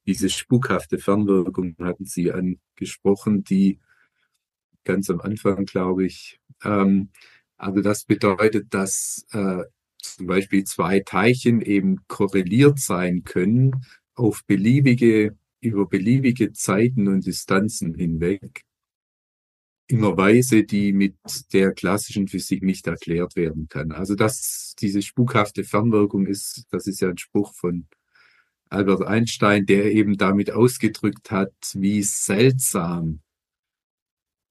diese 0.07 0.29
spukhafte 0.29 0.99
Fernwirkung 0.99 1.77
hatten 1.81 2.05
Sie 2.05 2.33
angesprochen, 2.33 3.45
die 3.45 3.79
ganz 4.85 5.09
am 5.11 5.21
Anfang, 5.21 5.65
glaube 5.65 6.05
ich. 6.05 6.41
Ähm, 6.63 7.11
also 7.57 7.81
das 7.81 8.05
bedeutet, 8.05 8.73
dass 8.75 9.27
äh, 9.33 9.65
zum 9.99 10.27
Beispiel 10.27 10.65
zwei 10.65 11.01
Teilchen 11.01 11.63
eben 11.63 12.07
korreliert 12.07 12.79
sein 12.79 13.25
können 13.25 13.73
auf 14.15 14.45
beliebige, 14.47 15.37
über 15.61 15.87
beliebige 15.87 16.53
Zeiten 16.53 17.09
und 17.09 17.27
Distanzen 17.27 17.95
hinweg. 17.95 18.65
In 19.87 19.99
einer 19.99 20.17
Weise, 20.17 20.65
die 20.65 20.93
mit 20.93 21.17
der 21.53 21.73
klassischen 21.73 22.29
Physik 22.29 22.63
nicht 22.63 22.87
erklärt 22.87 23.37
werden 23.37 23.69
kann. 23.69 23.93
Also 23.93 24.15
dass 24.15 24.75
diese 24.79 25.03
spukhafte 25.03 25.65
Fernwirkung 25.65 26.27
ist, 26.27 26.65
das 26.71 26.87
ist 26.87 27.01
ja 27.01 27.09
ein 27.09 27.19
Spruch 27.19 27.55
von 27.55 27.87
Albert 28.75 29.03
Einstein, 29.03 29.67
der 29.67 29.93
eben 29.93 30.17
damit 30.17 30.51
ausgedrückt 30.51 31.31
hat, 31.31 31.53
wie 31.75 32.03
seltsam 32.03 33.21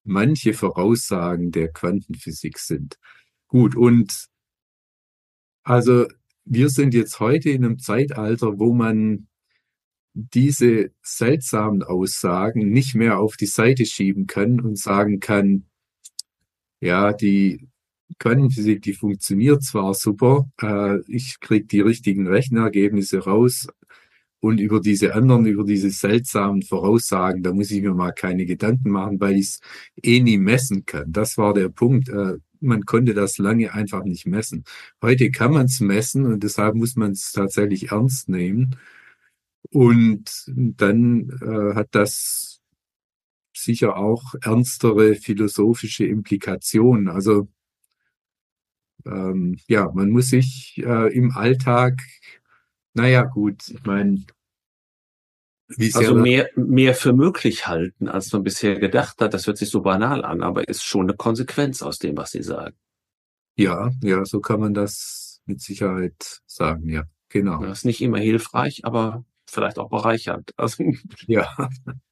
manche 0.04 0.52
Voraussagen 0.52 1.50
der 1.50 1.72
Quantenphysik 1.72 2.58
sind. 2.58 2.98
Gut, 3.48 3.74
und 3.76 4.26
also 5.62 6.06
wir 6.44 6.68
sind 6.68 6.94
jetzt 6.94 7.20
heute 7.20 7.50
in 7.50 7.64
einem 7.64 7.78
Zeitalter, 7.78 8.58
wo 8.58 8.74
man 8.74 9.28
diese 10.12 10.92
seltsamen 11.02 11.82
Aussagen 11.82 12.70
nicht 12.70 12.94
mehr 12.94 13.18
auf 13.18 13.36
die 13.36 13.46
Seite 13.46 13.84
schieben 13.86 14.26
kann 14.26 14.60
und 14.60 14.78
sagen 14.78 15.20
kann, 15.20 15.66
ja, 16.80 17.12
die 17.12 17.68
Quantenphysik, 18.18 18.82
die 18.82 18.92
funktioniert 18.92 19.62
zwar 19.64 19.94
super, 19.94 20.48
äh, 20.60 21.00
ich 21.08 21.40
kriege 21.40 21.66
die 21.66 21.80
richtigen 21.80 22.28
Rechenergebnisse 22.28 23.24
raus, 23.24 23.66
und 24.44 24.60
über 24.60 24.78
diese 24.78 25.14
anderen, 25.14 25.46
über 25.46 25.64
diese 25.64 25.88
seltsamen 25.88 26.60
Voraussagen, 26.60 27.42
da 27.42 27.54
muss 27.54 27.70
ich 27.70 27.80
mir 27.80 27.94
mal 27.94 28.12
keine 28.12 28.44
Gedanken 28.44 28.90
machen, 28.90 29.18
weil 29.18 29.36
ich 29.36 29.46
es 29.46 29.60
eh 30.02 30.20
nie 30.20 30.36
messen 30.36 30.84
kann. 30.84 31.10
Das 31.10 31.38
war 31.38 31.54
der 31.54 31.70
Punkt. 31.70 32.10
Äh, 32.10 32.36
man 32.60 32.84
konnte 32.84 33.14
das 33.14 33.38
lange 33.38 33.72
einfach 33.72 34.04
nicht 34.04 34.26
messen. 34.26 34.64
Heute 35.00 35.30
kann 35.30 35.54
man 35.54 35.64
es 35.64 35.80
messen 35.80 36.26
und 36.26 36.42
deshalb 36.42 36.74
muss 36.74 36.94
man 36.94 37.12
es 37.12 37.32
tatsächlich 37.32 37.90
ernst 37.90 38.28
nehmen. 38.28 38.76
Und 39.70 40.44
dann 40.46 41.30
äh, 41.40 41.74
hat 41.74 41.88
das 41.92 42.60
sicher 43.54 43.96
auch 43.96 44.34
ernstere 44.42 45.14
philosophische 45.14 46.04
Implikationen. 46.04 47.08
Also 47.08 47.48
ähm, 49.06 49.56
ja, 49.68 49.90
man 49.94 50.10
muss 50.10 50.28
sich 50.28 50.82
äh, 50.84 51.16
im 51.16 51.30
Alltag 51.30 51.98
naja, 52.94 53.22
gut, 53.22 53.68
ich 53.68 53.82
meine. 53.84 54.24
Also 55.94 56.14
mehr, 56.14 56.50
mehr 56.56 56.94
für 56.94 57.12
möglich 57.12 57.66
halten, 57.66 58.08
als 58.08 58.32
man 58.32 58.42
bisher 58.44 58.78
gedacht 58.78 59.20
hat. 59.20 59.34
Das 59.34 59.46
hört 59.46 59.56
sich 59.56 59.70
so 59.70 59.80
banal 59.82 60.24
an, 60.24 60.42
aber 60.42 60.68
ist 60.68 60.84
schon 60.84 61.06
eine 61.06 61.16
Konsequenz 61.16 61.82
aus 61.82 61.98
dem, 61.98 62.16
was 62.16 62.32
Sie 62.32 62.42
sagen. 62.42 62.76
Ja, 63.56 63.90
ja, 64.02 64.24
so 64.24 64.40
kann 64.40 64.60
man 64.60 64.74
das 64.74 65.40
mit 65.46 65.60
Sicherheit 65.60 66.42
sagen, 66.46 66.88
ja, 66.88 67.04
genau. 67.28 67.62
Das 67.62 67.78
ist 67.78 67.84
nicht 67.84 68.02
immer 68.02 68.18
hilfreich, 68.18 68.84
aber 68.84 69.24
vielleicht 69.46 69.78
auch 69.78 69.88
bereichernd. 69.88 70.50
Also, 70.56 70.84
ja. 71.26 71.48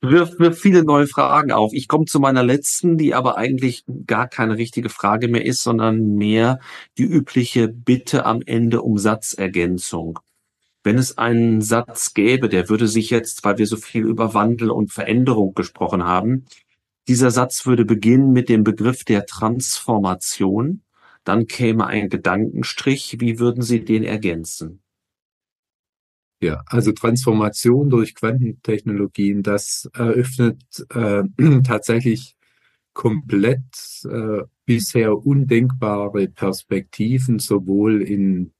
wirft 0.00 0.38
mir 0.38 0.52
viele 0.52 0.84
neue 0.84 1.06
Fragen 1.06 1.52
auf. 1.52 1.72
Ich 1.72 1.88
komme 1.88 2.04
zu 2.06 2.20
meiner 2.20 2.42
letzten, 2.42 2.96
die 2.96 3.14
aber 3.14 3.36
eigentlich 3.36 3.84
gar 4.06 4.28
keine 4.28 4.56
richtige 4.56 4.88
Frage 4.88 5.28
mehr 5.28 5.44
ist, 5.44 5.62
sondern 5.62 6.14
mehr 6.14 6.60
die 6.98 7.04
übliche 7.04 7.68
Bitte 7.68 8.24
am 8.24 8.40
Ende 8.44 8.82
um 8.82 8.98
Satzergänzung. 8.98 10.20
Wenn 10.84 10.98
es 10.98 11.16
einen 11.16 11.60
Satz 11.60 12.12
gäbe, 12.14 12.48
der 12.48 12.68
würde 12.68 12.88
sich 12.88 13.10
jetzt, 13.10 13.44
weil 13.44 13.58
wir 13.58 13.66
so 13.66 13.76
viel 13.76 14.04
über 14.04 14.34
Wandel 14.34 14.70
und 14.70 14.92
Veränderung 14.92 15.54
gesprochen 15.54 16.04
haben, 16.04 16.46
dieser 17.08 17.30
Satz 17.30 17.66
würde 17.66 17.84
beginnen 17.84 18.32
mit 18.32 18.48
dem 18.48 18.64
Begriff 18.64 19.04
der 19.04 19.26
Transformation. 19.26 20.82
Dann 21.24 21.46
käme 21.46 21.86
ein 21.86 22.08
Gedankenstrich. 22.08 23.16
Wie 23.20 23.38
würden 23.38 23.62
Sie 23.62 23.84
den 23.84 24.04
ergänzen? 24.04 24.82
Ja, 26.40 26.62
also 26.66 26.90
Transformation 26.90 27.88
durch 27.88 28.16
Quantentechnologien, 28.16 29.44
das 29.44 29.88
eröffnet 29.94 30.60
äh, 30.92 31.22
tatsächlich 31.64 32.36
komplett 32.92 34.04
äh, 34.04 34.42
bisher 34.64 35.16
undenkbare 35.16 36.28
Perspektiven, 36.28 37.38
sowohl 37.38 38.02
in 38.02 38.52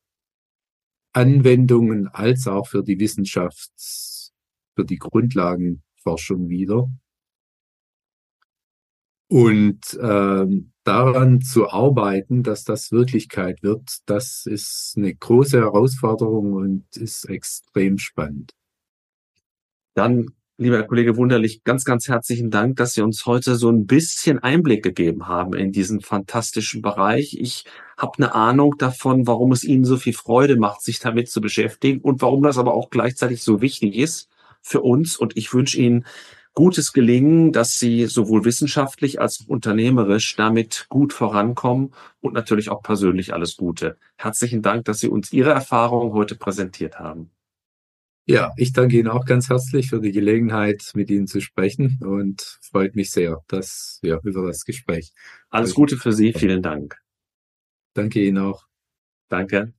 Anwendungen 1.12 2.08
als 2.08 2.46
auch 2.46 2.68
für 2.68 2.82
die 2.82 2.98
Wissenschafts-, 2.98 4.32
für 4.74 4.84
die 4.84 4.98
Grundlagenforschung 4.98 6.48
wieder. 6.48 6.88
Und 9.28 9.98
ähm, 10.00 10.72
daran 10.84 11.40
zu 11.40 11.70
arbeiten, 11.70 12.42
dass 12.42 12.64
das 12.64 12.92
Wirklichkeit 12.92 13.62
wird, 13.62 14.00
das 14.06 14.44
ist 14.44 14.94
eine 14.96 15.14
große 15.14 15.58
Herausforderung 15.58 16.52
und 16.52 16.96
ist 16.96 17.24
extrem 17.28 17.98
spannend. 17.98 18.52
Dann 19.94 20.26
Lieber 20.62 20.84
Kollege 20.84 21.16
Wunderlich, 21.16 21.64
ganz, 21.64 21.84
ganz 21.84 22.06
herzlichen 22.06 22.48
Dank, 22.48 22.76
dass 22.76 22.94
Sie 22.94 23.02
uns 23.02 23.26
heute 23.26 23.56
so 23.56 23.68
ein 23.68 23.84
bisschen 23.86 24.38
Einblick 24.38 24.84
gegeben 24.84 25.26
haben 25.26 25.54
in 25.54 25.72
diesen 25.72 26.00
fantastischen 26.00 26.82
Bereich. 26.82 27.36
Ich 27.36 27.64
habe 27.96 28.12
eine 28.18 28.32
Ahnung 28.32 28.76
davon, 28.78 29.26
warum 29.26 29.50
es 29.50 29.64
Ihnen 29.64 29.84
so 29.84 29.96
viel 29.96 30.12
Freude 30.12 30.56
macht, 30.56 30.82
sich 30.82 31.00
damit 31.00 31.28
zu 31.28 31.40
beschäftigen 31.40 32.00
und 32.00 32.22
warum 32.22 32.44
das 32.44 32.58
aber 32.58 32.74
auch 32.74 32.90
gleichzeitig 32.90 33.42
so 33.42 33.60
wichtig 33.60 33.96
ist 33.96 34.28
für 34.60 34.82
uns. 34.82 35.16
Und 35.16 35.36
ich 35.36 35.52
wünsche 35.52 35.80
Ihnen 35.80 36.06
gutes 36.54 36.92
Gelingen, 36.92 37.50
dass 37.50 37.80
Sie 37.80 38.06
sowohl 38.06 38.44
wissenschaftlich 38.44 39.20
als 39.20 39.40
auch 39.40 39.48
unternehmerisch 39.48 40.36
damit 40.36 40.86
gut 40.88 41.12
vorankommen 41.12 41.92
und 42.20 42.34
natürlich 42.34 42.70
auch 42.70 42.84
persönlich 42.84 43.34
alles 43.34 43.56
Gute. 43.56 43.96
Herzlichen 44.16 44.62
Dank, 44.62 44.84
dass 44.84 45.00
Sie 45.00 45.08
uns 45.08 45.32
Ihre 45.32 45.50
Erfahrungen 45.50 46.12
heute 46.12 46.36
präsentiert 46.36 47.00
haben. 47.00 47.32
Ja, 48.26 48.52
ich 48.56 48.72
danke 48.72 48.96
Ihnen 48.98 49.08
auch 49.08 49.24
ganz 49.24 49.48
herzlich 49.48 49.88
für 49.88 50.00
die 50.00 50.12
Gelegenheit, 50.12 50.92
mit 50.94 51.10
Ihnen 51.10 51.26
zu 51.26 51.40
sprechen 51.40 51.98
und 52.02 52.58
freut 52.62 52.94
mich 52.94 53.10
sehr, 53.10 53.42
dass 53.48 53.98
ja 54.02 54.20
über 54.22 54.46
das 54.46 54.64
Gespräch. 54.64 55.12
Alles 55.50 55.74
Gute 55.74 55.96
für 55.96 56.12
Sie, 56.12 56.32
vielen 56.32 56.62
Dank. 56.62 56.96
Danke 57.94 58.24
Ihnen 58.24 58.38
auch. 58.38 58.66
Danke. 59.28 59.72